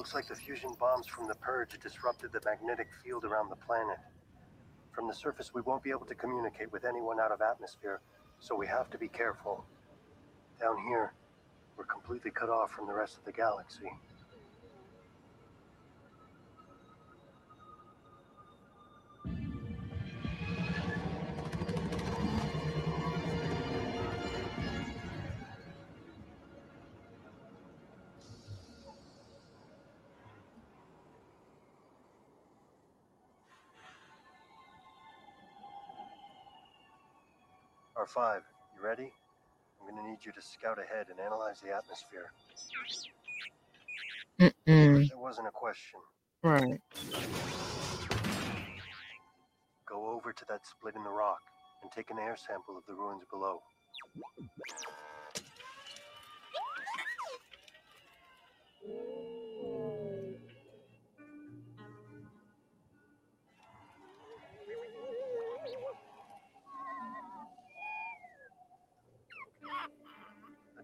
Looks 0.00 0.14
like 0.14 0.28
the 0.28 0.34
fusion 0.34 0.70
bombs 0.80 1.06
from 1.06 1.28
the 1.28 1.34
Purge 1.34 1.78
disrupted 1.78 2.32
the 2.32 2.40
magnetic 2.42 2.88
field 3.04 3.26
around 3.26 3.50
the 3.50 3.56
planet. 3.56 3.98
From 4.92 5.06
the 5.06 5.12
surface, 5.12 5.52
we 5.52 5.60
won't 5.60 5.82
be 5.82 5.90
able 5.90 6.06
to 6.06 6.14
communicate 6.14 6.72
with 6.72 6.86
anyone 6.86 7.20
out 7.20 7.32
of 7.32 7.42
atmosphere, 7.42 8.00
so 8.40 8.54
we 8.54 8.66
have 8.66 8.88
to 8.92 8.96
be 8.96 9.08
careful. 9.08 9.62
Down 10.58 10.78
here, 10.88 11.12
we're 11.76 11.84
completely 11.84 12.30
cut 12.30 12.48
off 12.48 12.70
from 12.70 12.86
the 12.86 12.94
rest 12.94 13.18
of 13.18 13.26
the 13.26 13.32
galaxy. 13.32 13.92
R5, 38.16 38.40
you 38.76 38.82
ready? 38.82 39.12
I'm 39.80 39.94
gonna 39.94 40.08
need 40.08 40.18
you 40.24 40.32
to 40.32 40.42
scout 40.42 40.78
ahead 40.78 41.06
and 41.10 41.20
analyze 41.20 41.60
the 41.60 41.70
atmosphere. 41.70 42.32
Mm-mm. 44.40 45.04
It 45.04 45.18
wasn't 45.18 45.46
a 45.46 45.50
question. 45.50 46.00
Right. 46.42 46.80
Go 49.86 50.10
over 50.10 50.32
to 50.32 50.44
that 50.48 50.66
split 50.66 50.96
in 50.96 51.04
the 51.04 51.10
rock 51.10 51.40
and 51.82 51.92
take 51.92 52.10
an 52.10 52.18
air 52.18 52.36
sample 52.36 52.76
of 52.76 52.84
the 52.86 52.94
ruins 52.94 53.22
below. 53.30 53.62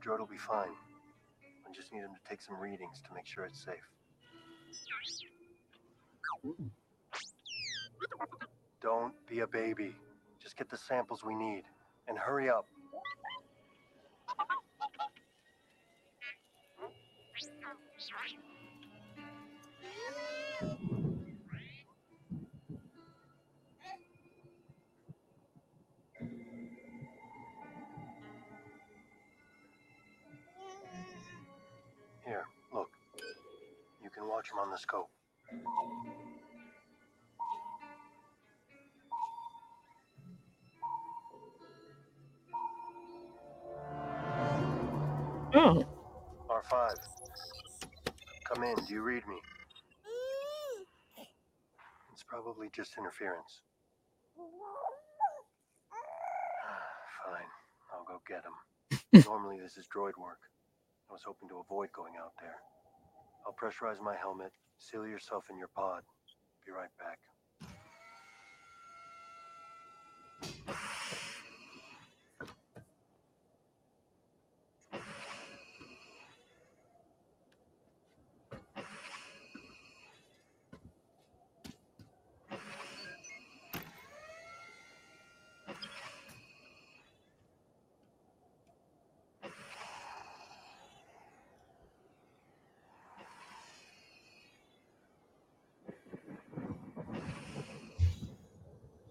Droid 0.06 0.20
will 0.20 0.26
be 0.26 0.38
fine. 0.38 0.70
I 1.68 1.72
just 1.74 1.92
need 1.92 2.00
him 2.00 2.10
to 2.14 2.30
take 2.30 2.40
some 2.40 2.58
readings 2.60 3.02
to 3.06 3.14
make 3.14 3.26
sure 3.26 3.44
it's 3.44 3.64
safe. 3.64 3.88
Don't 8.80 9.14
be 9.26 9.40
a 9.40 9.46
baby. 9.46 9.96
Just 10.40 10.56
get 10.56 10.70
the 10.70 10.76
samples 10.76 11.24
we 11.24 11.34
need. 11.34 11.64
And 12.08 12.16
hurry 12.16 12.48
up. 12.48 12.66
Watch 34.46 34.52
him 34.52 34.58
on 34.60 34.70
the 34.70 34.78
scope. 34.78 35.10
Hmm. 45.52 45.58
Oh. 45.58 45.84
R5. 46.48 46.94
Come 48.44 48.62
in. 48.62 48.76
Do 48.86 48.94
you 48.94 49.02
read 49.02 49.26
me? 49.26 49.36
It's 52.12 52.22
probably 52.22 52.68
just 52.74 52.96
interference. 52.98 53.62
Fine. 57.24 57.50
I'll 57.92 58.04
go 58.04 58.20
get 58.28 58.44
him. 58.44 59.24
Normally, 59.26 59.58
this 59.60 59.76
is 59.76 59.88
droid 59.94 60.16
work. 60.18 60.38
I 61.10 61.12
was 61.12 61.22
hoping 61.26 61.48
to 61.48 61.58
avoid 61.58 61.90
going 61.92 62.14
out 62.20 62.32
there. 62.40 62.56
I'll 63.46 63.54
pressurize 63.54 64.02
my 64.02 64.16
helmet, 64.16 64.50
seal 64.76 65.06
yourself 65.06 65.46
in 65.50 65.56
your 65.58 65.68
pod. 65.68 66.02
Be 66.66 66.72
right 66.72 66.90
back. 66.98 67.20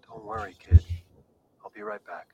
Don't 0.07 0.24
worry, 0.35 0.55
kid. 0.59 0.83
I'll 1.63 1.71
be 1.75 1.81
right 1.81 2.05
back. 2.05 2.27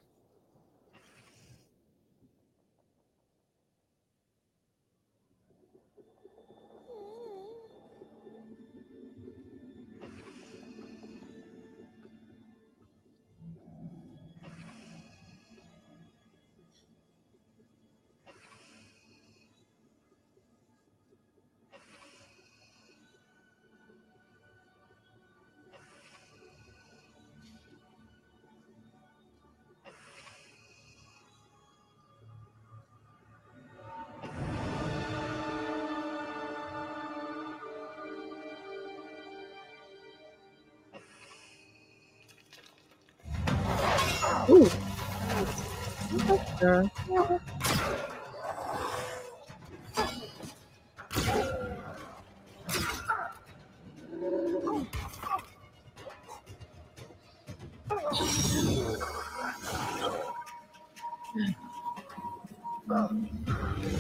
Ooh. 44.50 44.70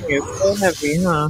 You're 0.07 0.37
so 0.37 0.55
heavy, 0.55 1.03
huh? 1.03 1.29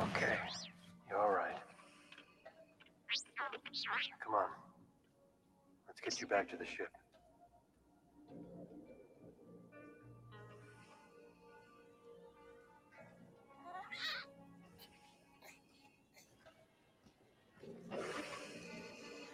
Okay, 0.00 0.36
you're 1.08 1.18
all 1.18 1.30
right. 1.30 1.56
Come 4.24 4.34
on. 4.34 4.48
Let's 5.86 6.00
get 6.00 6.20
you 6.20 6.26
back 6.26 6.48
to 6.50 6.56
the 6.56 6.66
ship. 6.66 6.88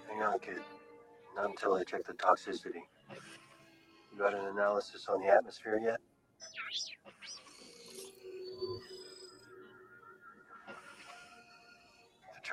Hang 0.09 0.23
on, 0.23 0.39
kid. 0.39 0.59
Not 1.37 1.51
until 1.51 1.75
I 1.75 1.85
check 1.85 2.05
the 2.07 2.13
toxicity. 2.13 2.83
You 4.13 4.19
got 4.19 4.35
an 4.35 4.47
analysis 4.47 5.07
on 5.09 5.21
the 5.21 5.29
atmosphere 5.29 5.81
yet? 5.83 5.99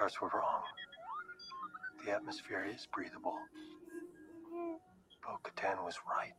Charts 0.02 0.20
were 0.20 0.32
wrong. 0.34 0.64
The 2.04 2.12
atmosphere 2.12 2.66
is 2.68 2.88
breathable. 2.92 3.38
Bo 5.22 5.38
Katan 5.44 5.86
was 5.86 5.94
right. 6.10 6.34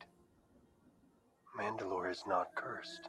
Mandalore 1.57 2.11
is 2.11 2.25
not 2.27 2.49
cursed. 2.57 3.09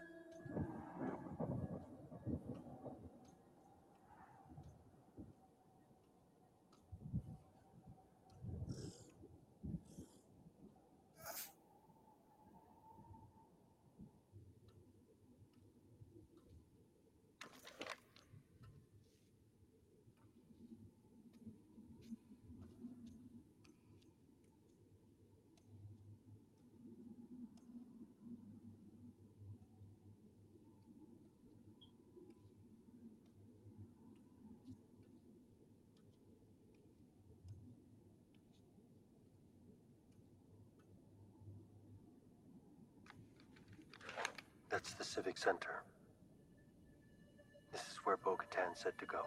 That's 44.84 44.96
the 44.96 45.06
Civic 45.06 45.38
Center. 45.38 45.84
This 47.72 47.82
is 47.84 48.00
where 48.04 48.18
Bo 48.18 48.38
Katan 48.38 48.76
said 48.78 48.94
to 49.00 49.06
go. 49.06 49.24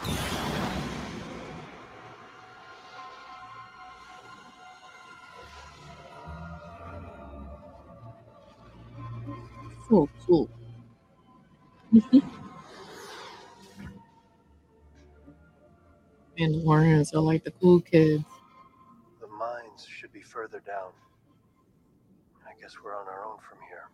So 9.90 10.08
cool. 10.26 10.50
Mandalorians 16.38 17.14
are 17.14 17.20
like 17.20 17.44
the 17.44 17.52
cool 17.52 17.80
kids. 17.80 18.24
The 19.20 19.28
mines 19.28 19.86
further 20.36 20.60
down. 20.66 20.92
I 22.46 22.52
guess 22.60 22.74
we're 22.84 22.94
on 22.94 23.06
our 23.08 23.24
own 23.24 23.38
from 23.48 23.58
here. 23.70 23.88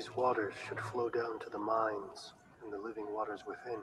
These 0.00 0.16
waters 0.16 0.54
should 0.66 0.80
flow 0.80 1.10
down 1.10 1.38
to 1.40 1.50
the 1.50 1.58
mines 1.58 2.32
and 2.62 2.72
the 2.72 2.78
living 2.78 3.04
waters 3.12 3.40
within. 3.46 3.82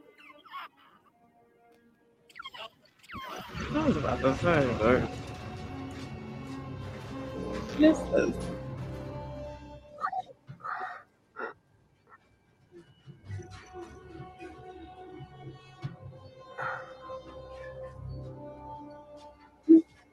Was 4.21 4.39
about 4.39 4.39
to 4.39 4.43
say, 4.43 4.75
but 4.79 5.09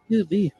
this 0.08 0.24
be. 0.26 0.52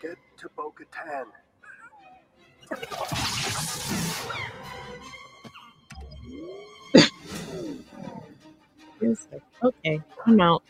Get 0.00 0.18
to 0.38 0.48
Bo. 0.56 0.74
Okay, 9.64 10.00
I'm 10.26 10.40
out. 10.40 10.62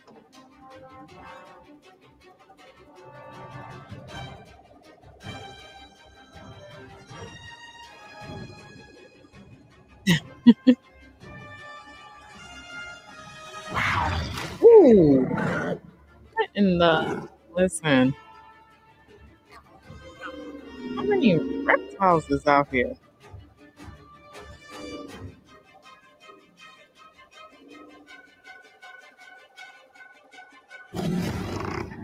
Ooh. 14.62 15.24
What 15.24 16.48
in 16.56 16.78
the 16.78 17.28
listen? 17.54 18.14
How 20.96 21.02
many 21.04 21.36
reptiles 21.64 22.30
is 22.30 22.46
out 22.46 22.68
here? 22.70 22.94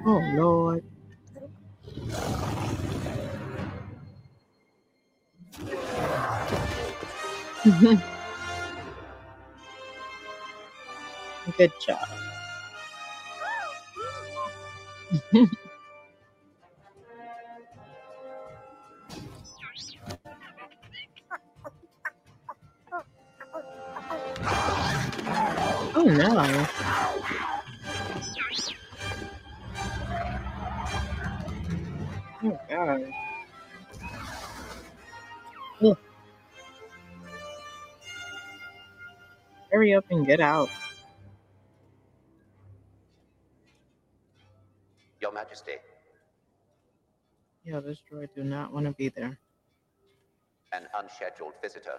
Oh 0.06 0.20
Lord. 0.36 0.84
Good 11.58 11.72
job. 11.86 12.08
Oh 25.94 26.04
no. 26.04 26.66
Oh 32.44 32.60
god. 32.68 33.02
Hurry 39.72 39.94
up 39.94 40.04
and 40.10 40.26
get 40.26 40.40
out. 40.40 40.68
Thursday. 45.58 45.78
Yeah, 47.64 47.80
this 47.80 47.98
droid 48.10 48.28
do 48.34 48.44
not 48.44 48.72
want 48.72 48.86
to 48.86 48.92
be 48.92 49.08
there. 49.08 49.38
An 50.72 50.86
unscheduled 50.98 51.54
visitor. 51.62 51.98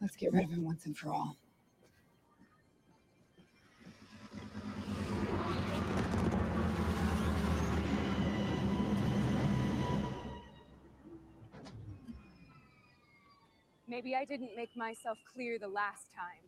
Let's 0.00 0.16
get 0.16 0.32
rid 0.32 0.44
of 0.44 0.50
him 0.50 0.64
once 0.64 0.84
and 0.86 0.96
for 0.96 1.10
all. 1.10 1.36
Maybe 13.92 14.16
I 14.16 14.24
didn't 14.24 14.56
make 14.56 14.74
myself 14.74 15.18
clear 15.34 15.58
the 15.58 15.68
last 15.68 16.06
time. 16.16 16.46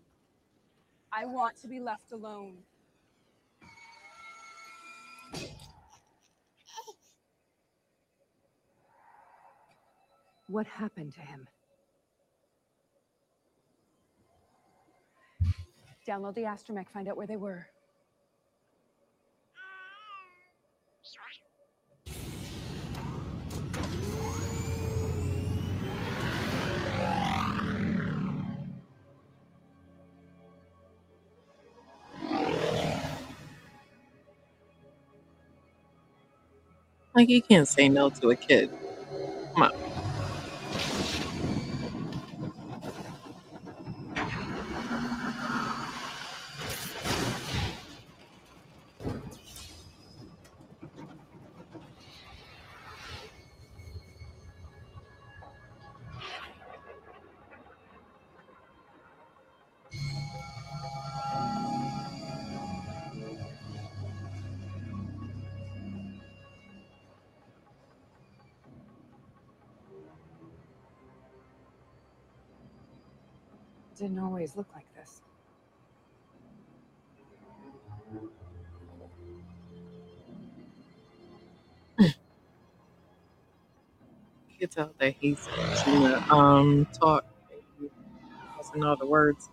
I 1.13 1.27
want 1.27 1.61
to 1.61 1.69
be 1.69 1.79
left 1.79 2.11
alone. 2.11 2.57
What 10.47 10.67
happened 10.67 11.13
to 11.17 11.21
him? 11.21 11.47
Download 16.09 16.35
the 16.35 16.45
astromech, 16.45 16.89
find 16.89 17.09
out 17.09 17.19
where 17.19 17.27
they 17.27 17.37
were. 17.37 17.67
Like 37.15 37.29
you 37.29 37.43
can't 37.43 37.69
say 37.69 37.89
no 37.89 38.11
to 38.11 38.31
a 38.31 38.37
kid. 38.37 38.71
Come 39.57 39.65
on. 39.65 39.71
Didn't 74.05 74.21
always 74.21 74.55
look 74.57 74.69
like 74.75 74.87
this. 74.95 75.23
You 84.51 84.57
can 84.59 84.69
tell 84.71 84.93
that 84.99 85.15
he's 85.21 85.47
trying 85.83 86.03
to 86.03 86.35
um 86.35 86.87
talk. 87.01 87.25
Doesn't 88.59 88.81
know 88.81 88.97
the 88.97 89.07
words. 89.07 89.51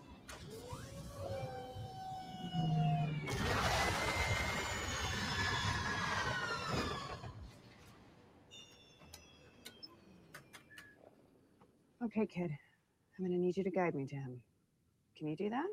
Okay, 12.04 12.26
kid. 12.28 12.52
I'm 13.22 13.28
gonna 13.28 13.38
need 13.38 13.55
you 13.55 13.63
to 13.63 13.69
guide 13.69 13.93
me 13.93 14.07
to 14.07 14.15
him. 14.15 14.41
Can 15.15 15.28
you 15.28 15.36
do 15.36 15.51
that? 15.51 15.67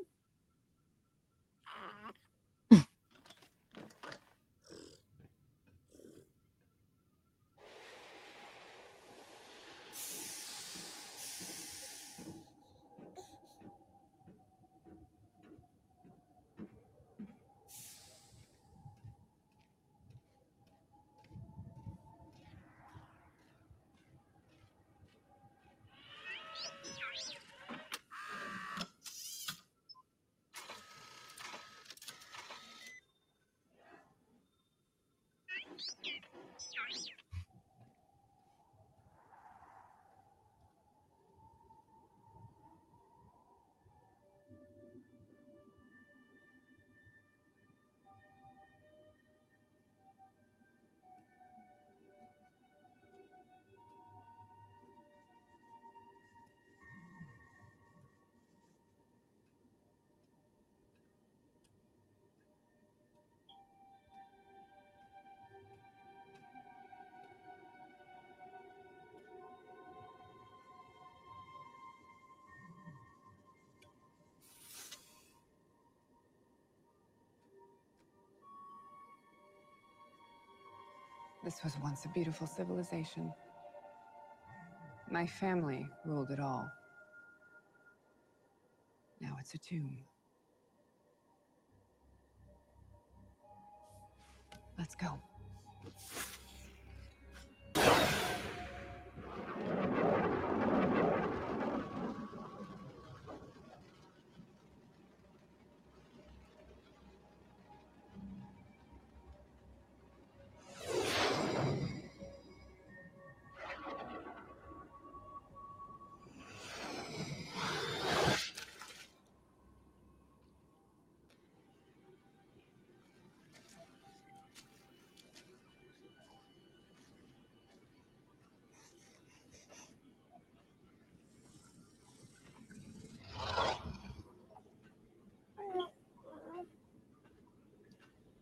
This 81.49 81.63
was 81.63 81.79
once 81.81 82.05
a 82.05 82.09
beautiful 82.09 82.45
civilization. 82.45 83.33
My 85.09 85.25
family 85.25 85.83
ruled 86.05 86.29
it 86.29 86.39
all. 86.39 86.69
Now 89.19 89.35
it's 89.39 89.55
a 89.55 89.57
tomb. 89.57 89.97
Let's 94.77 94.93
go. 94.93 95.19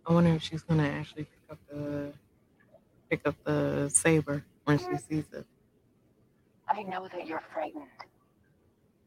I 0.08 0.14
wonder 0.14 0.32
if 0.32 0.44
she's 0.44 0.64
gonna 0.64 0.88
actually 0.88 1.26
pick 1.26 1.52
up 1.52 1.60
the 1.70 2.14
pick 3.10 3.28
up 3.28 3.36
the 3.44 3.90
saber 3.90 4.44
when 4.66 4.80
she 4.80 4.98
sees 4.98 5.26
it. 5.34 5.46
I 6.70 6.84
know 6.84 7.08
that 7.14 7.28
you're 7.28 7.44
frightened, 7.54 7.88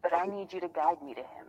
but 0.02 0.12
I 0.14 0.26
need 0.26 0.52
you 0.52 0.60
to 0.60 0.68
guide 0.68 1.02
me 1.02 1.14
to 1.14 1.20
him. 1.20 1.46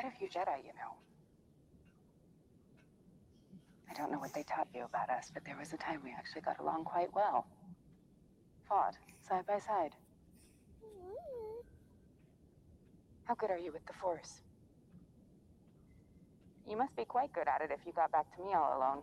quite 0.00 0.12
a 0.12 0.16
few 0.16 0.28
Jedi, 0.28 0.58
you 0.62 0.72
know. 0.78 0.94
I 3.90 3.94
don't 3.94 4.12
know 4.12 4.18
what 4.18 4.32
they 4.32 4.44
taught 4.44 4.68
you 4.72 4.84
about 4.84 5.10
us, 5.10 5.30
but 5.34 5.44
there 5.44 5.56
was 5.58 5.72
a 5.72 5.76
time 5.76 6.02
we 6.04 6.14
actually 6.16 6.42
got 6.42 6.60
along 6.60 6.84
quite 6.84 7.12
well. 7.12 7.48
Fought 8.68 8.94
side 9.28 9.44
by 9.46 9.58
side. 9.58 9.96
How 13.24 13.34
good 13.34 13.50
are 13.50 13.58
you 13.58 13.72
with 13.72 13.84
the 13.86 13.92
Force? 13.94 14.42
You 16.68 16.76
must 16.76 16.94
be 16.94 17.04
quite 17.04 17.32
good 17.32 17.48
at 17.48 17.60
it 17.60 17.72
if 17.72 17.84
you 17.84 17.92
got 17.92 18.12
back 18.12 18.26
to 18.36 18.42
me 18.42 18.54
all 18.54 18.78
alone. 18.78 19.02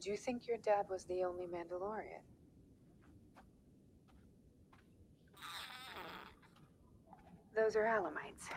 Did 0.00 0.12
you 0.12 0.16
think 0.16 0.48
your 0.48 0.56
dad 0.56 0.86
was 0.88 1.04
the 1.04 1.24
only 1.24 1.44
Mandalorian? 1.44 2.22
Those 7.54 7.76
are 7.76 7.84
Alamites, 7.84 8.48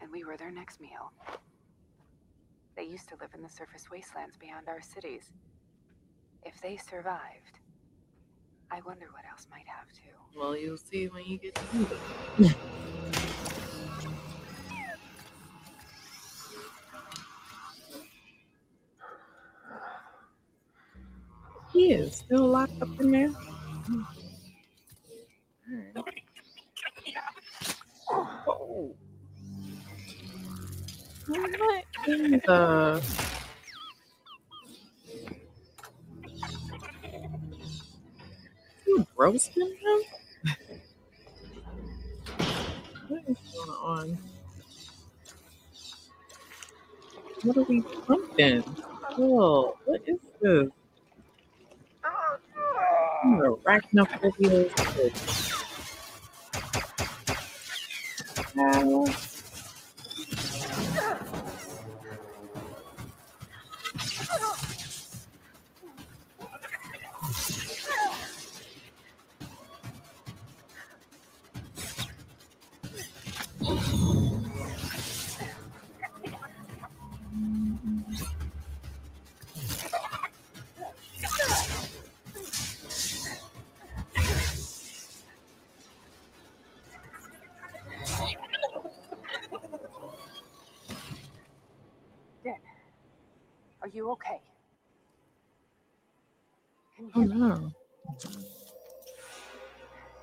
and 0.00 0.12
we 0.12 0.22
were 0.22 0.36
their 0.36 0.52
next 0.52 0.80
meal. 0.80 1.10
They 2.76 2.84
used 2.84 3.08
to 3.08 3.16
live 3.20 3.30
in 3.34 3.42
the 3.42 3.48
surface 3.48 3.90
wastelands 3.90 4.36
beyond 4.36 4.68
our 4.68 4.80
cities. 4.80 5.32
If 6.44 6.60
they 6.60 6.76
survived, 6.76 7.58
I 8.70 8.80
wonder 8.86 9.06
what 9.10 9.24
else 9.28 9.48
might 9.50 9.66
have 9.66 9.88
to. 9.88 10.38
Well, 10.38 10.56
you'll 10.56 10.76
see 10.76 11.08
when 11.08 11.24
you 11.24 11.38
get 11.38 11.56
to 11.56 12.54
He 21.80 21.92
is 21.94 22.14
still 22.14 22.46
locked 22.46 22.82
up 22.82 23.00
in 23.00 23.10
there. 23.10 23.32
Alright. 25.72 26.12
Oh. 28.46 28.94
What 31.26 31.84
in 32.06 32.32
the 32.32 33.02
you 38.86 39.06
roasting 39.16 39.74
him? 39.80 40.00
What 43.08 43.22
is 43.26 43.38
going 43.54 43.70
on? 43.70 44.18
What 47.42 47.56
are 47.56 47.62
we 47.62 47.80
pumping? 47.80 48.60
Whoa, 49.16 49.78
what 49.86 50.02
is 50.06 50.18
this? 50.42 50.68
Arachnophobia. 53.22 54.66
Ow. 58.58 59.04
Din, 59.06 59.29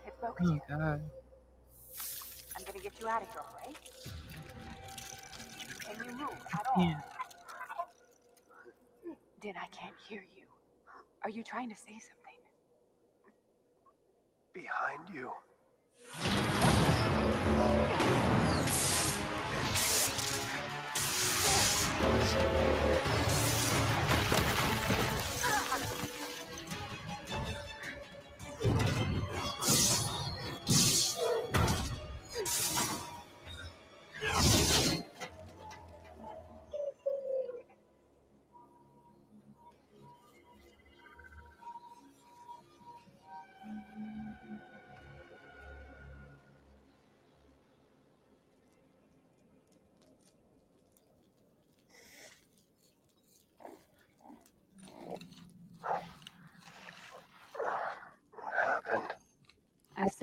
It's 0.06 0.18
broken. 0.20 0.48
Oh 0.48 0.60
god. 0.70 1.02
I'm 2.56 2.64
gonna 2.66 2.80
get 2.80 2.94
you 3.00 3.08
out 3.08 3.22
of 3.22 3.28
here, 3.30 3.42
alright? 3.42 3.78
Can 5.80 5.96
you 6.06 6.12
move 6.18 6.38
at 6.54 6.66
all? 6.76 6.84
Yeah. 6.84 7.02
Din, 9.42 9.54
I 9.56 9.68
can't 9.76 9.96
hear 10.08 10.24
you. 10.36 10.44
Are 11.24 11.30
you 11.30 11.44
trying 11.44 11.70
to 11.70 11.76
say 11.76 12.00
something? 12.00 12.40
Behind 14.54 15.10
you. 15.14 15.32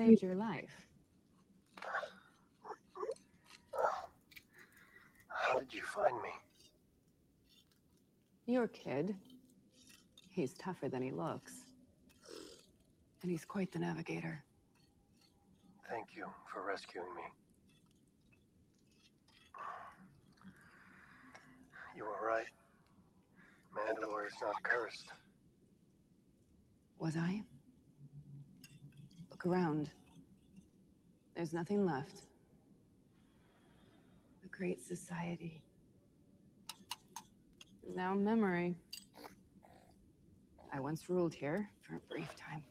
Saved 0.05 0.21
your 0.21 0.35
life. 0.35 0.87
How 5.27 5.59
did 5.59 5.73
you 5.73 5.81
find 5.83 6.15
me? 6.21 6.29
Your 8.45 8.67
kid. 8.67 9.15
He's 10.29 10.53
tougher 10.53 10.89
than 10.89 11.01
he 11.01 11.11
looks. 11.11 11.53
And 13.21 13.31
he's 13.31 13.45
quite 13.45 13.71
the 13.71 13.79
navigator. 13.79 14.43
Thank 15.89 16.07
you 16.15 16.27
for 16.51 16.63
rescuing 16.63 17.13
me. 17.15 17.23
You 21.95 22.03
were 22.03 22.27
right. 22.27 22.45
Mandalore 23.73 24.27
is 24.27 24.33
not 24.41 24.61
cursed. 24.63 25.05
Was 26.99 27.17
I? 27.17 27.41
Look 29.45 29.53
around. 29.53 29.89
There's 31.35 31.53
nothing 31.53 31.85
left. 31.85 32.21
The 34.41 34.47
Great 34.49 34.81
Society. 34.81 35.61
Now 37.95 38.15
memory. 38.15 38.75
I 40.73 40.79
once 40.79 41.09
ruled 41.09 41.33
here 41.33 41.69
for 41.81 41.95
a 41.95 41.99
brief 42.09 42.29
time. 42.35 42.63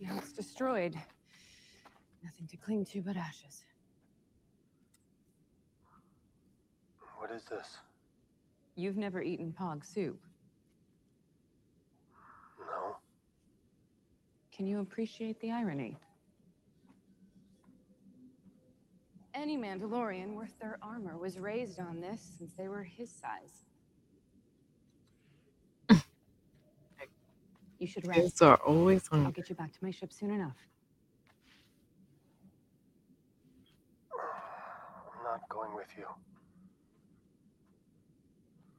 Now 0.00 0.18
it's 0.18 0.32
destroyed. 0.32 0.94
Nothing 2.22 2.46
to 2.48 2.56
cling 2.58 2.84
to 2.86 3.00
but 3.00 3.16
ashes. 3.16 3.64
What 7.16 7.30
is 7.30 7.44
this? 7.44 7.78
You've 8.76 8.98
never 8.98 9.22
eaten 9.22 9.54
pog 9.58 9.84
soup. 9.84 10.20
No. 12.58 12.96
Can 14.54 14.66
you 14.68 14.78
appreciate 14.80 15.40
the 15.40 15.50
irony? 15.50 15.96
Any 19.34 19.56
Mandalorian 19.56 20.34
worth 20.34 20.56
their 20.60 20.78
armor 20.80 21.18
was 21.18 21.40
raised 21.40 21.80
on 21.80 22.00
this 22.00 22.20
since 22.38 22.52
they 22.52 22.68
were 22.68 22.84
his 22.84 23.10
size. 23.10 23.64
you 27.80 27.88
should 27.88 28.06
rest. 28.06 28.20
Kids 28.20 28.42
are 28.42 28.58
always 28.58 29.08
hungry. 29.08 29.26
I'll 29.26 29.32
get 29.32 29.48
you 29.48 29.56
back 29.56 29.72
to 29.72 29.78
my 29.82 29.90
ship 29.90 30.12
soon 30.12 30.30
enough. 30.30 30.56
I'm 34.12 35.24
not 35.24 35.48
going 35.48 35.74
with 35.74 35.88
you. 35.98 36.06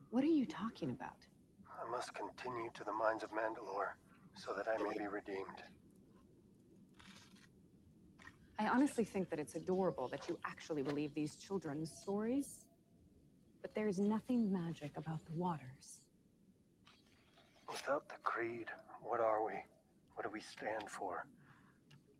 What 0.09 0.23
are 0.23 0.27
you 0.27 0.45
talking 0.45 0.91
about? 0.91 1.17
I 1.69 1.91
must 1.91 2.13
continue 2.13 2.69
to 2.75 2.83
the 2.85 2.93
mines 2.93 3.23
of 3.23 3.31
Mandalore 3.31 3.95
so 4.35 4.53
that 4.55 4.67
I 4.67 4.81
may 4.81 4.97
be 4.97 5.07
redeemed. 5.07 5.63
I 8.57 8.67
honestly 8.67 9.03
think 9.03 9.29
that 9.29 9.39
it's 9.39 9.55
adorable 9.55 10.07
that 10.09 10.29
you 10.29 10.37
actually 10.45 10.81
believe 10.81 11.13
these 11.13 11.35
children's 11.35 11.91
stories. 11.91 12.65
But 13.61 13.73
there's 13.75 13.99
nothing 13.99 14.51
magic 14.51 14.91
about 14.95 15.25
the 15.25 15.33
waters. 15.33 16.01
Without 17.69 18.07
the 18.07 18.15
creed, 18.23 18.67
what 19.01 19.19
are 19.19 19.43
we? 19.45 19.53
What 20.13 20.23
do 20.23 20.29
we 20.31 20.39
stand 20.39 20.87
for? 20.87 21.25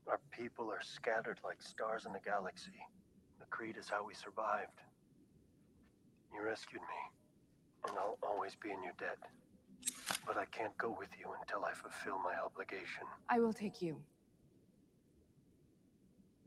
Our 0.08 0.20
people 0.32 0.70
are 0.72 0.82
scattered 0.82 1.40
like 1.44 1.62
stars 1.62 2.06
in 2.06 2.14
the 2.14 2.20
galaxy. 2.20 2.78
The 3.40 3.46
creed 3.46 3.76
is 3.80 3.88
how 3.90 4.06
we 4.06 4.14
survived. 4.14 4.82
You 6.34 6.44
rescued 6.44 6.82
me, 6.82 7.88
and 7.88 7.98
I'll 7.98 8.18
always 8.22 8.56
be 8.62 8.72
in 8.72 8.84
your 8.84 8.94
debt. 9.00 9.18
But 10.26 10.38
I 10.38 10.46
can't 10.46 10.78
go 10.78 10.96
with 10.98 11.10
you 11.20 11.28
until 11.40 11.66
I 11.66 11.74
fulfill 11.74 12.20
my 12.20 12.34
obligation 12.44 13.04
I 13.30 13.40
will 13.40 13.54
take 13.54 13.82
you. 13.82 13.98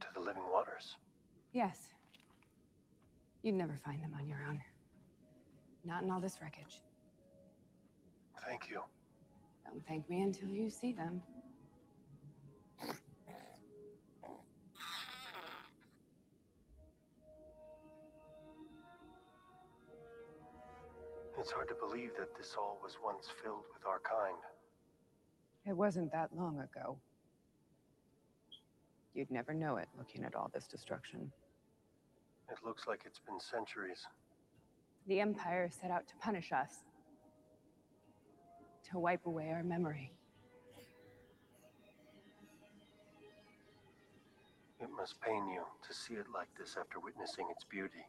to 0.00 0.06
the 0.14 0.20
living 0.20 0.44
waters. 0.52 0.96
Yes. 1.52 1.76
You'd 3.42 3.54
never 3.56 3.76
find 3.84 4.02
them 4.02 4.12
on 4.18 4.28
your 4.28 4.38
own. 4.48 4.60
Not 5.84 6.02
in 6.02 6.10
all 6.10 6.20
this 6.20 6.38
wreckage. 6.40 6.82
Thank 8.46 8.70
you. 8.70 8.80
Don't 9.64 9.84
thank 9.86 10.08
me 10.08 10.22
until 10.22 10.48
you 10.48 10.70
see 10.70 10.92
them. 10.92 11.22
It's 21.38 21.52
hard 21.52 21.68
to 21.68 21.74
believe 21.74 22.10
that 22.18 22.36
this 22.36 22.56
all 22.58 22.80
was 22.82 22.96
once 23.02 23.28
filled 23.42 23.64
with 23.72 23.86
our 23.86 24.00
kind. 24.00 24.38
It 25.66 25.76
wasn't 25.76 26.10
that 26.10 26.30
long 26.36 26.58
ago. 26.58 26.98
You'd 29.14 29.30
never 29.30 29.54
know 29.54 29.76
it 29.76 29.88
looking 29.96 30.24
at 30.24 30.34
all 30.34 30.50
this 30.52 30.66
destruction. 30.66 31.30
It 32.50 32.58
looks 32.64 32.88
like 32.88 33.02
it's 33.04 33.20
been 33.20 33.38
centuries. 33.38 34.04
The 35.06 35.20
Empire 35.20 35.70
set 35.70 35.92
out 35.92 36.08
to 36.08 36.14
punish 36.20 36.50
us, 36.52 36.70
to 38.90 38.98
wipe 38.98 39.26
away 39.26 39.50
our 39.50 39.62
memory. 39.62 40.12
It 44.80 44.88
must 44.96 45.20
pain 45.20 45.48
you 45.48 45.62
to 45.86 45.94
see 45.94 46.14
it 46.14 46.26
like 46.34 46.48
this 46.58 46.76
after 46.78 46.98
witnessing 46.98 47.46
its 47.50 47.64
beauty. 47.64 48.06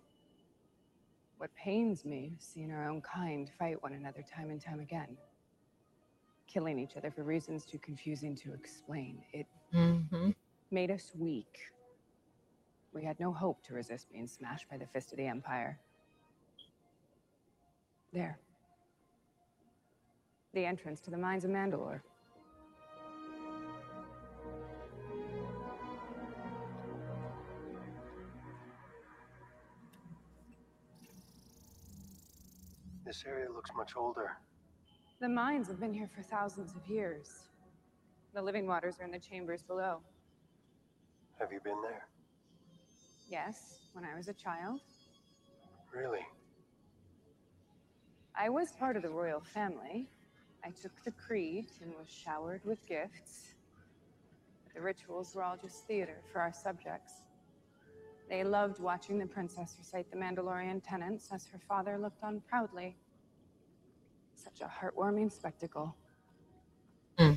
What 1.40 1.56
pains 1.56 2.03
me 2.03 2.34
is 2.38 2.44
seeing 2.45 2.70
our 2.70 2.90
own 2.90 3.02
kind 3.02 3.49
fight 3.57 3.82
one 3.82 3.94
another 3.94 4.22
time 4.36 4.49
and 4.49 4.61
time 4.61 4.82
again, 4.82 5.16
killing 6.48 6.78
each 6.78 6.98
other 6.98 7.11
for 7.11 7.24
reasons 7.24 7.64
too 7.66 7.80
confusing 7.80 8.36
to 8.38 8.53
explain. 8.53 9.24
It 9.34 9.48
Mm-hmm. 9.74 10.32
made 10.72 10.91
us 10.91 11.11
weak. 11.16 11.60
We 12.94 13.06
had 13.06 13.20
no 13.20 13.32
hope 13.32 13.64
to 13.66 13.74
resist 13.74 14.11
being 14.11 14.28
smashed 14.28 14.70
by 14.70 14.78
the 14.78 14.88
fist 14.88 15.11
of 15.14 15.18
the 15.18 15.28
Empire. 15.28 15.80
There. 18.11 18.40
The 20.53 20.66
entrance 20.66 20.99
to 21.02 21.11
the 21.11 21.18
mines 21.18 21.45
of 21.45 21.52
Mandalore. 21.52 22.02
This 33.10 33.23
area 33.27 33.48
looks 33.52 33.72
much 33.76 33.94
older. 33.98 34.38
The 35.19 35.27
mines 35.27 35.68
have 35.68 35.80
been 35.80 35.91
here 35.91 36.07
for 36.15 36.22
thousands 36.22 36.76
of 36.76 36.86
years. 36.88 37.48
The 38.36 38.41
living 38.44 38.68
waters 38.68 38.98
are 38.99 39.03
in 39.03 39.10
the 39.10 39.18
chambers 39.18 39.64
below. 39.64 40.02
Have 41.40 41.52
you 41.52 41.60
been 41.64 41.81
there? 41.81 42.07
Yes, 43.27 43.80
when 43.94 44.06
I 44.06 44.15
was 44.15 44.27
a 44.27 44.34
child. 44.34 44.81
Really? 45.91 46.23
I 48.36 48.48
was 48.48 48.73
part 48.73 48.95
of 48.95 49.02
the 49.02 49.10
royal 49.10 49.41
family. 49.41 50.07
I 50.64 50.69
took 50.69 50.91
the 51.03 51.11
creed 51.14 51.65
and 51.81 51.91
was 51.99 52.11
showered 52.11 52.61
with 52.64 52.86
gifts. 52.86 53.56
But 54.65 54.76
the 54.76 54.81
rituals 54.81 55.34
were 55.34 55.41
all 55.41 55.57
just 55.57 55.88
theater 55.88 56.22
for 56.31 56.41
our 56.41 56.53
subjects. 56.53 57.23
They 58.30 58.43
loved 58.43 58.80
watching 58.80 59.18
the 59.18 59.26
princess 59.26 59.76
recite 59.80 60.11
the 60.11 60.18
Mandalorian 60.18 60.84
tenets 60.88 61.30
as 61.34 61.47
her 61.47 61.60
father 61.68 61.97
looked 61.97 62.23
on 62.23 62.41
proudly. 62.47 62.95
Such 64.35 64.61
a 64.61 64.65
heartwarming 64.69 65.31
spectacle. 65.31 65.95
Hmm. 67.18 67.34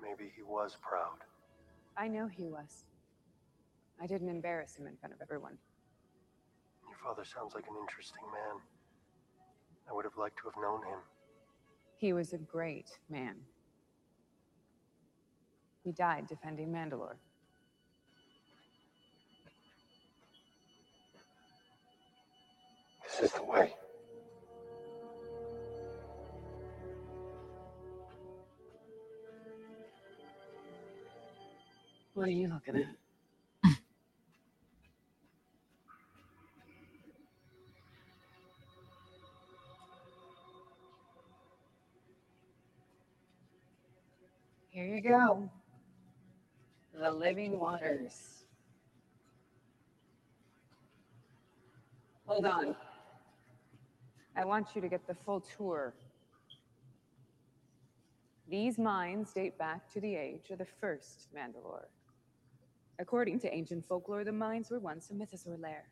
Maybe 0.00 0.30
he 0.34 0.42
was 0.42 0.76
proud. 0.80 1.18
I 1.96 2.06
know 2.06 2.28
he 2.28 2.44
was. 2.44 2.84
I 4.00 4.06
didn't 4.06 4.28
embarrass 4.28 4.76
him 4.76 4.86
in 4.86 4.96
front 4.96 5.12
of 5.12 5.20
everyone. 5.20 5.58
Your 6.88 6.96
father 7.02 7.24
sounds 7.24 7.54
like 7.54 7.64
an 7.68 7.74
interesting 7.80 8.22
man. 8.32 8.60
I 9.90 9.92
would 9.92 10.04
have 10.04 10.16
liked 10.16 10.38
to 10.38 10.44
have 10.44 10.62
known 10.62 10.82
him. 10.86 10.98
He 11.96 12.12
was 12.12 12.32
a 12.32 12.38
great 12.38 12.90
man. 13.10 13.34
He 15.82 15.92
died 15.92 16.26
defending 16.28 16.68
Mandalore. 16.72 17.16
This 23.20 23.30
is 23.30 23.36
the 23.36 23.44
way. 23.44 23.72
What 32.14 32.26
are 32.26 32.30
you 32.30 32.48
looking 32.48 32.76
at? 32.76 33.76
Here 44.70 44.86
you 44.86 45.00
go. 45.00 45.48
The 46.98 47.12
living 47.12 47.60
waters. 47.60 48.44
Hold 52.26 52.46
on. 52.46 52.74
I 54.36 54.44
want 54.44 54.74
you 54.74 54.80
to 54.80 54.88
get 54.88 55.06
the 55.06 55.14
full 55.14 55.40
tour. 55.40 55.94
These 58.48 58.78
mines 58.78 59.32
date 59.32 59.56
back 59.58 59.90
to 59.92 60.00
the 60.00 60.14
age 60.16 60.50
of 60.50 60.58
the 60.58 60.66
first 60.80 61.28
Mandalore. 61.34 61.86
According 62.98 63.40
to 63.40 63.52
ancient 63.52 63.86
folklore, 63.86 64.24
the 64.24 64.32
mines 64.32 64.70
were 64.70 64.80
once 64.80 65.10
a 65.10 65.14
mythosaur 65.14 65.60
lair. 65.60 65.84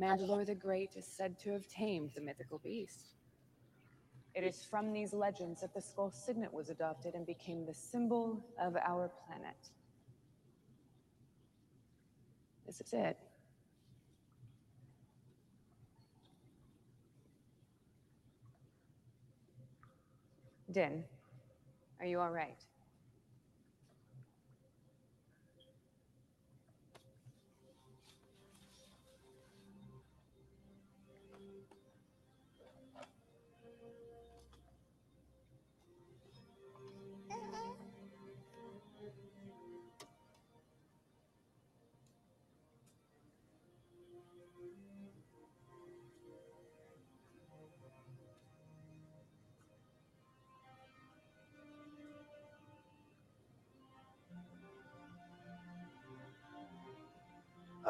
Mandalore 0.00 0.46
the 0.46 0.54
Great 0.54 0.96
is 0.96 1.06
said 1.06 1.38
to 1.40 1.50
have 1.52 1.66
tamed 1.68 2.10
the 2.14 2.20
mythical 2.20 2.58
beast. 2.58 3.14
It 4.34 4.44
is 4.44 4.64
from 4.64 4.92
these 4.92 5.12
legends 5.12 5.60
that 5.62 5.74
the 5.74 5.80
skull 5.80 6.10
signet 6.10 6.52
was 6.52 6.70
adopted 6.70 7.14
and 7.14 7.26
became 7.26 7.66
the 7.66 7.74
symbol 7.74 8.44
of 8.60 8.76
our 8.76 9.10
planet. 9.26 9.70
This 12.66 12.80
is 12.80 12.92
it. 12.92 13.18
Din, 20.70 21.04
are 22.00 22.06
you 22.06 22.20
all 22.20 22.30
right? 22.30 22.67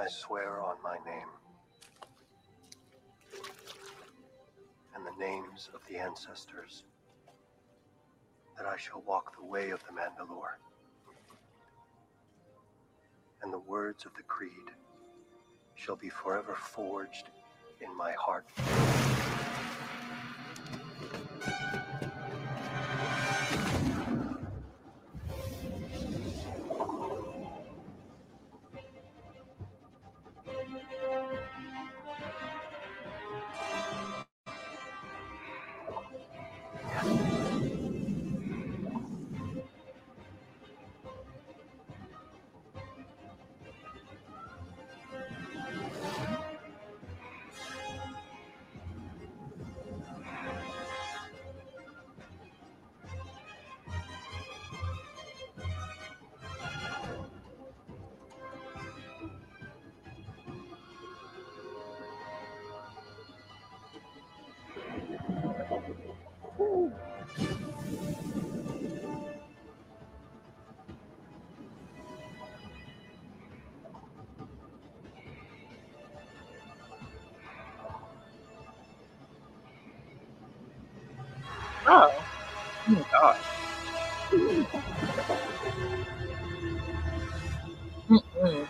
I 0.09 0.11
swear 0.11 0.63
on 0.63 0.77
my 0.83 0.97
name 1.05 1.29
and 4.95 5.05
the 5.05 5.23
names 5.23 5.69
of 5.75 5.83
the 5.87 5.99
ancestors 5.99 6.85
that 8.57 8.65
I 8.65 8.79
shall 8.79 9.03
walk 9.07 9.37
the 9.37 9.45
way 9.45 9.69
of 9.69 9.85
the 9.85 9.93
Mandalore. 9.93 10.57
And 13.43 13.53
the 13.53 13.59
words 13.59 14.07
of 14.07 14.15
the 14.15 14.23
creed 14.23 14.71
shall 15.75 15.97
be 15.97 16.09
forever 16.09 16.55
forged 16.55 17.29
in 17.83 17.95
my 17.95 18.13
heart. 18.13 18.47
Oh. 81.89 82.27
Oh 82.89 82.93
my 82.93 83.03
god. 83.13 83.37
Mm-mm. 88.11 88.69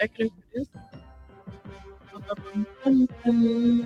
Executive 0.00 0.32
producer. 2.82 3.77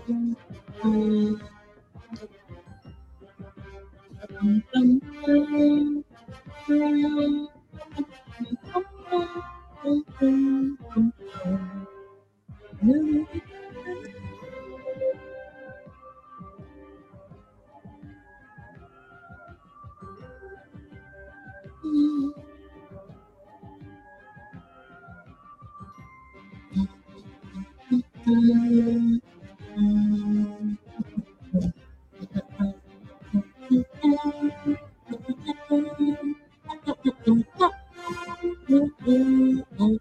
Oh. 39.79 39.99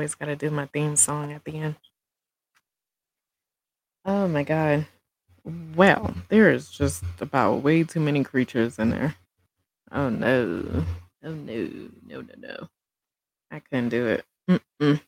Always 0.00 0.14
got 0.14 0.26
to 0.26 0.36
do 0.36 0.48
my 0.48 0.64
theme 0.64 0.96
song 0.96 1.30
at 1.30 1.44
the 1.44 1.58
end. 1.58 1.74
Oh 4.06 4.26
my 4.28 4.44
god. 4.44 4.86
Well, 5.76 6.14
there 6.30 6.50
is 6.50 6.70
just 6.70 7.04
about 7.20 7.62
way 7.62 7.84
too 7.84 8.00
many 8.00 8.24
creatures 8.24 8.78
in 8.78 8.88
there. 8.88 9.14
Oh 9.92 10.08
no. 10.08 10.86
Oh 11.22 11.32
no. 11.32 11.68
No, 12.06 12.22
no, 12.22 12.34
no. 12.38 12.68
I 13.50 13.58
couldn't 13.58 13.90
do 13.90 14.06
it. 14.06 14.24
Mm-mm. 14.48 15.02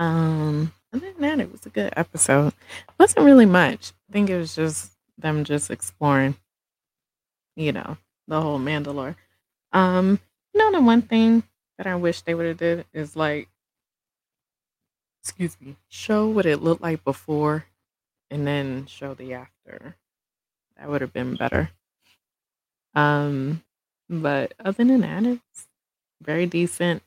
Um, 0.00 0.72
other 0.92 1.12
than 1.12 1.20
that, 1.20 1.38
it 1.38 1.52
was 1.52 1.64
a 1.64 1.70
good 1.70 1.92
episode. 1.96 2.48
It 2.48 2.94
wasn't 2.98 3.26
really 3.26 3.46
much. 3.46 3.92
I 4.10 4.12
think 4.12 4.28
it 4.28 4.38
was 4.38 4.56
just 4.56 4.90
them 5.18 5.44
just 5.44 5.70
exploring, 5.70 6.34
you 7.54 7.70
know, 7.70 7.96
the 8.26 8.40
whole 8.40 8.58
Mandalore. 8.58 9.14
Um, 9.72 10.18
you 10.52 10.58
know, 10.58 10.72
the 10.72 10.84
one 10.84 11.02
thing 11.02 11.44
that 11.78 11.86
I 11.86 11.94
wish 11.94 12.22
they 12.22 12.34
would 12.34 12.46
have 12.46 12.56
did 12.56 12.86
is 12.92 13.14
like, 13.16 13.48
excuse 15.22 15.56
me, 15.60 15.76
show 15.88 16.26
what 16.26 16.46
it 16.46 16.62
looked 16.62 16.82
like 16.82 17.04
before, 17.04 17.64
and 18.30 18.46
then 18.46 18.86
show 18.86 19.14
the 19.14 19.34
after. 19.34 19.96
That 20.76 20.88
would 20.88 21.00
have 21.00 21.12
been 21.12 21.36
better. 21.36 21.70
Um, 22.94 23.62
but 24.08 24.52
other 24.58 24.84
than 24.84 25.00
that, 25.02 25.24
it's 25.24 25.68
very 26.20 26.46
decent, 26.46 27.02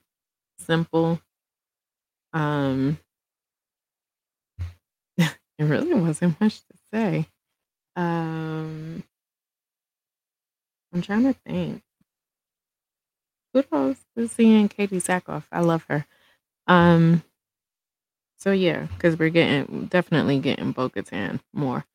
simple. 0.59 1.21
Um, 2.31 2.99
it 5.17 5.27
really 5.59 5.93
wasn't 5.93 6.39
much 6.39 6.59
to 6.59 6.73
say. 6.93 7.27
Um, 7.97 9.03
I'm 10.93 11.01
trying 11.01 11.23
to 11.23 11.33
think. 11.33 11.83
Kudos 13.53 13.97
to 14.17 14.27
seeing 14.27 14.69
Katee 14.69 15.01
Sackhoff. 15.01 15.43
I 15.51 15.61
love 15.61 15.85
her. 15.89 16.05
Um, 16.67 17.23
so 18.37 18.51
yeah, 18.51 18.87
because 18.95 19.17
we're 19.17 19.29
getting 19.29 19.87
definitely 19.87 20.39
getting 20.39 20.71
Bo 20.71 20.89
Katan 20.89 21.39
more. 21.53 21.85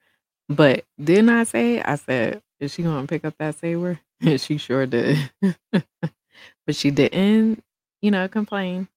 But 0.48 0.84
didn't 1.02 1.30
I 1.30 1.44
say? 1.44 1.82
I 1.82 1.96
said, 1.96 2.42
is 2.60 2.74
she 2.74 2.82
gonna 2.82 3.06
pick 3.06 3.24
up 3.24 3.36
that 3.38 3.56
saber? 3.56 4.00
She 4.38 4.58
sure 4.58 4.86
did. 4.86 5.30
but 5.72 6.76
she 6.76 6.90
didn't, 6.90 7.62
you 8.02 8.10
know, 8.10 8.28
complain 8.28 8.88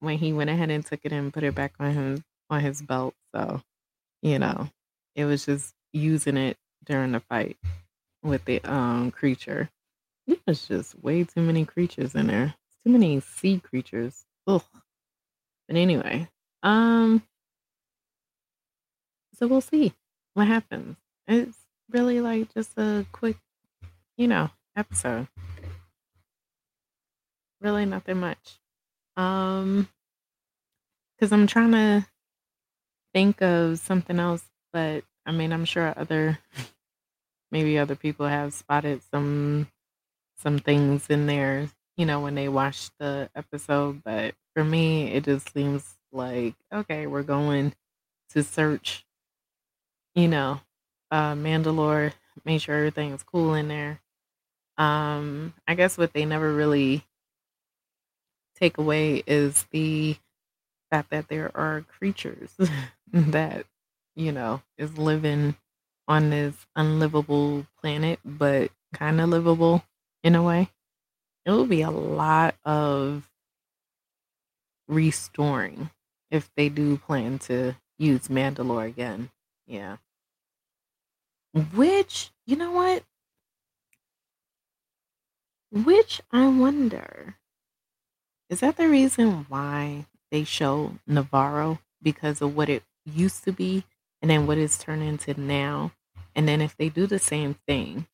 when 0.00 0.18
he 0.18 0.32
went 0.32 0.50
ahead 0.50 0.70
and 0.70 0.84
took 0.84 1.00
it 1.04 1.12
and 1.12 1.32
put 1.32 1.44
it 1.44 1.54
back 1.54 1.74
on 1.80 1.92
him 1.92 2.24
on 2.50 2.60
his 2.60 2.82
belt. 2.82 3.14
So, 3.34 3.62
you 4.22 4.38
know, 4.38 4.68
it 5.16 5.26
was 5.26 5.46
just 5.46 5.74
using 5.92 6.36
it 6.36 6.56
during 6.84 7.12
the 7.12 7.20
fight 7.20 7.58
with 8.22 8.44
the 8.46 8.60
um 8.64 9.10
creature. 9.12 9.70
There's 10.46 10.66
just 10.68 11.02
way 11.02 11.24
too 11.24 11.42
many 11.42 11.64
creatures 11.64 12.14
in 12.14 12.28
there. 12.28 12.54
Too 12.84 12.92
many 12.92 13.20
sea 13.20 13.60
creatures. 13.60 14.24
Ugh. 14.46 14.62
But 15.68 15.76
anyway, 15.76 16.28
um, 16.62 17.22
so 19.34 19.46
we'll 19.46 19.60
see 19.60 19.92
what 20.34 20.46
happens. 20.46 20.96
It's 21.26 21.58
really 21.90 22.20
like 22.20 22.52
just 22.54 22.72
a 22.76 23.06
quick, 23.12 23.36
you 24.16 24.28
know, 24.28 24.50
episode. 24.76 25.28
Really 27.60 27.86
nothing 27.86 28.18
much. 28.18 28.58
Um, 29.16 29.88
because 31.16 31.32
I'm 31.32 31.46
trying 31.46 31.72
to 31.72 32.06
think 33.14 33.42
of 33.42 33.78
something 33.78 34.18
else, 34.18 34.44
but 34.72 35.04
I 35.26 35.32
mean, 35.32 35.52
I'm 35.52 35.64
sure 35.64 35.92
other 35.96 36.38
maybe 37.52 37.78
other 37.78 37.96
people 37.96 38.26
have 38.26 38.54
spotted 38.54 39.02
some 39.10 39.68
some 40.36 40.58
things 40.58 41.08
in 41.08 41.26
there, 41.26 41.70
you 41.96 42.06
know, 42.06 42.20
when 42.20 42.34
they 42.34 42.48
watch 42.48 42.90
the 42.98 43.30
episode, 43.34 44.02
but 44.04 44.34
for 44.54 44.64
me, 44.64 45.08
it 45.12 45.24
just 45.24 45.52
seems 45.52 45.96
like 46.12 46.54
okay, 46.72 47.06
we're 47.06 47.22
going 47.22 47.74
to 48.30 48.42
search, 48.42 49.06
you 50.14 50.28
know, 50.28 50.60
uh 51.10 51.34
Mandalore, 51.34 52.12
make 52.44 52.60
sure 52.60 52.76
everything 52.76 53.12
is 53.12 53.22
cool 53.22 53.54
in 53.54 53.68
there. 53.68 54.00
Um, 54.78 55.54
I 55.68 55.74
guess 55.74 55.98
what 55.98 56.12
they 56.14 56.24
never 56.26 56.52
really 56.54 57.04
take 58.54 58.78
away 58.78 59.22
is 59.26 59.64
the 59.70 60.16
fact 60.90 61.10
that 61.10 61.28
there 61.28 61.56
are 61.56 61.82
creatures 61.82 62.56
that, 63.12 63.66
you 64.16 64.32
know, 64.32 64.62
is 64.78 64.98
living 64.98 65.56
on 66.08 66.30
this 66.30 66.66
unlivable 66.76 67.66
planet, 67.80 68.20
but 68.24 68.70
kind 68.94 69.20
of 69.20 69.28
livable 69.30 69.84
in 70.22 70.34
a 70.34 70.42
way. 70.42 70.70
It 71.44 71.50
will 71.50 71.66
be 71.66 71.82
a 71.82 71.90
lot 71.90 72.54
of 72.64 73.28
restoring 74.88 75.90
if 76.30 76.50
they 76.56 76.68
do 76.68 76.96
plan 76.96 77.38
to 77.40 77.74
use 77.98 78.28
Mandalore 78.28 78.86
again. 78.86 79.30
Yeah. 79.66 79.96
Which, 81.74 82.30
you 82.46 82.56
know 82.56 82.70
what? 82.70 83.04
Which 85.70 86.20
I 86.30 86.48
wonder 86.48 87.36
is 88.48 88.60
that 88.60 88.76
the 88.76 88.88
reason 88.88 89.46
why 89.48 90.06
they 90.30 90.44
show 90.44 90.98
Nevarro 91.08 91.78
because 92.02 92.42
of 92.42 92.54
what 92.54 92.68
it 92.68 92.82
used 93.04 93.44
to 93.44 93.52
be 93.52 93.84
and 94.20 94.30
then 94.30 94.46
what 94.46 94.58
it's 94.58 94.78
turned 94.78 95.02
into 95.02 95.38
now? 95.40 95.92
And 96.34 96.46
then 96.46 96.60
if 96.60 96.76
they 96.76 96.88
do 96.88 97.06
the 97.06 97.18
same 97.18 97.56
thing 97.66 98.06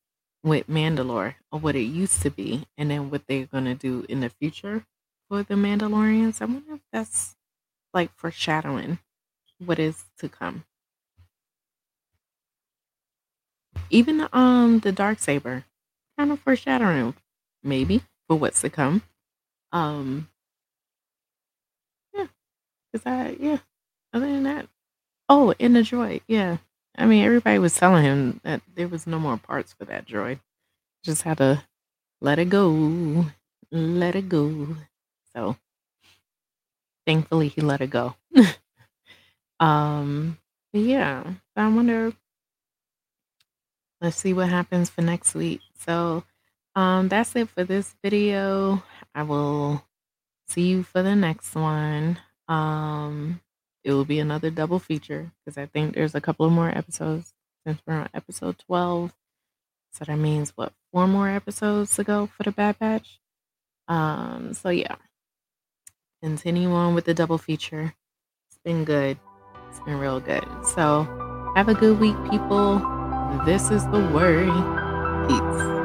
with 0.43 0.67
Mandalore 0.67 1.35
or 1.51 1.59
what 1.59 1.75
it 1.75 1.81
used 1.81 2.21
to 2.21 2.29
be 2.29 2.65
and 2.77 2.89
then 2.89 3.09
what 3.09 3.27
they're 3.27 3.45
to 3.45 3.75
do 3.75 4.05
in 4.09 4.21
the 4.21 4.29
future 4.29 4.85
for 5.27 5.43
the 5.43 5.55
Mandalorians, 5.55 6.41
I 6.41 6.45
wonder 6.45 6.75
if 6.75 6.81
that's 6.91 7.35
like 7.93 8.11
foreshadowing 8.15 8.99
what 9.63 9.79
is 9.79 10.05
to 10.19 10.29
come. 10.29 10.65
Even 13.89 14.27
um 14.33 14.79
the 14.79 14.91
dark 14.91 15.19
saber, 15.19 15.65
kind 16.17 16.31
of 16.31 16.39
foreshadowing 16.39 17.15
maybe 17.63 18.03
for 18.27 18.37
what's 18.37 18.61
to 18.61 18.69
come. 18.69 19.01
Um, 19.71 20.29
yeah, 22.13 22.27
cause 22.93 23.03
I 23.05 23.37
yeah. 23.39 23.59
Other 24.13 24.27
than 24.27 24.43
that, 24.43 24.67
oh, 25.29 25.53
in 25.59 25.73
the 25.73 25.81
droid, 25.81 26.21
yeah. 26.27 26.57
I 26.99 27.05
mean, 27.05 27.23
everybody 27.23 27.59
was 27.59 27.73
telling 27.73 28.03
him 28.03 28.41
that 28.43 28.61
there 28.75 28.89
was 28.89 29.07
no 29.07 29.19
more 29.19 29.37
parts 29.37 29.71
for 29.71 29.85
that 29.85 30.05
droid. 30.05 30.39
Just 31.03 31.21
had 31.21 31.37
to 31.37 31.63
let 32.19 32.39
it 32.39 32.49
go, 32.49 33.25
let 33.71 34.15
it 34.15 34.27
go. 34.27 34.75
So, 35.33 35.55
thankfully, 37.07 37.47
he 37.47 37.61
let 37.61 37.79
it 37.79 37.89
go. 37.89 38.15
um, 39.61 40.37
yeah, 40.73 41.23
I 41.55 41.67
wonder. 41.69 42.11
Let's 44.01 44.17
see 44.17 44.33
what 44.33 44.49
happens 44.49 44.89
for 44.89 45.01
next 45.01 45.33
week. 45.35 45.61
So, 45.79 46.25
um, 46.75 47.07
that's 47.07 47.33
it 47.37 47.47
for 47.49 47.63
this 47.63 47.95
video. 48.03 48.83
I 49.15 49.23
will 49.23 49.85
see 50.49 50.63
you 50.67 50.83
for 50.83 51.01
the 51.01 51.15
next 51.15 51.55
one. 51.55 52.19
Um, 52.49 53.39
it 53.83 53.93
will 53.93 54.05
be 54.05 54.19
another 54.19 54.49
double 54.49 54.79
feature 54.79 55.31
because 55.45 55.57
I 55.57 55.65
think 55.65 55.95
there's 55.95 56.15
a 56.15 56.21
couple 56.21 56.45
of 56.45 56.51
more 56.51 56.69
episodes 56.69 57.33
since 57.65 57.81
we're 57.85 57.95
on 57.95 58.09
episode 58.13 58.57
12. 58.67 59.13
So 59.91 60.05
that 60.05 60.17
means 60.17 60.51
what, 60.55 60.73
four 60.91 61.07
more 61.07 61.29
episodes 61.29 61.95
to 61.95 62.03
go 62.03 62.27
for 62.27 62.43
the 62.43 62.51
Bad 62.51 62.77
Batch? 62.79 63.19
Um, 63.87 64.53
so 64.53 64.69
yeah. 64.69 64.95
Continue 66.21 66.71
on 66.71 66.95
with 66.95 67.05
the 67.05 67.13
double 67.13 67.37
feature. 67.37 67.93
It's 68.49 68.59
been 68.63 68.83
good. 68.83 69.17
It's 69.69 69.79
been 69.81 69.99
real 69.99 70.19
good. 70.19 70.45
So 70.65 71.03
have 71.55 71.69
a 71.69 71.73
good 71.73 71.99
week, 71.99 72.17
people. 72.29 72.79
This 73.45 73.71
is 73.71 73.85
the 73.85 73.99
worry. 74.13 74.51
Peace. 75.27 75.78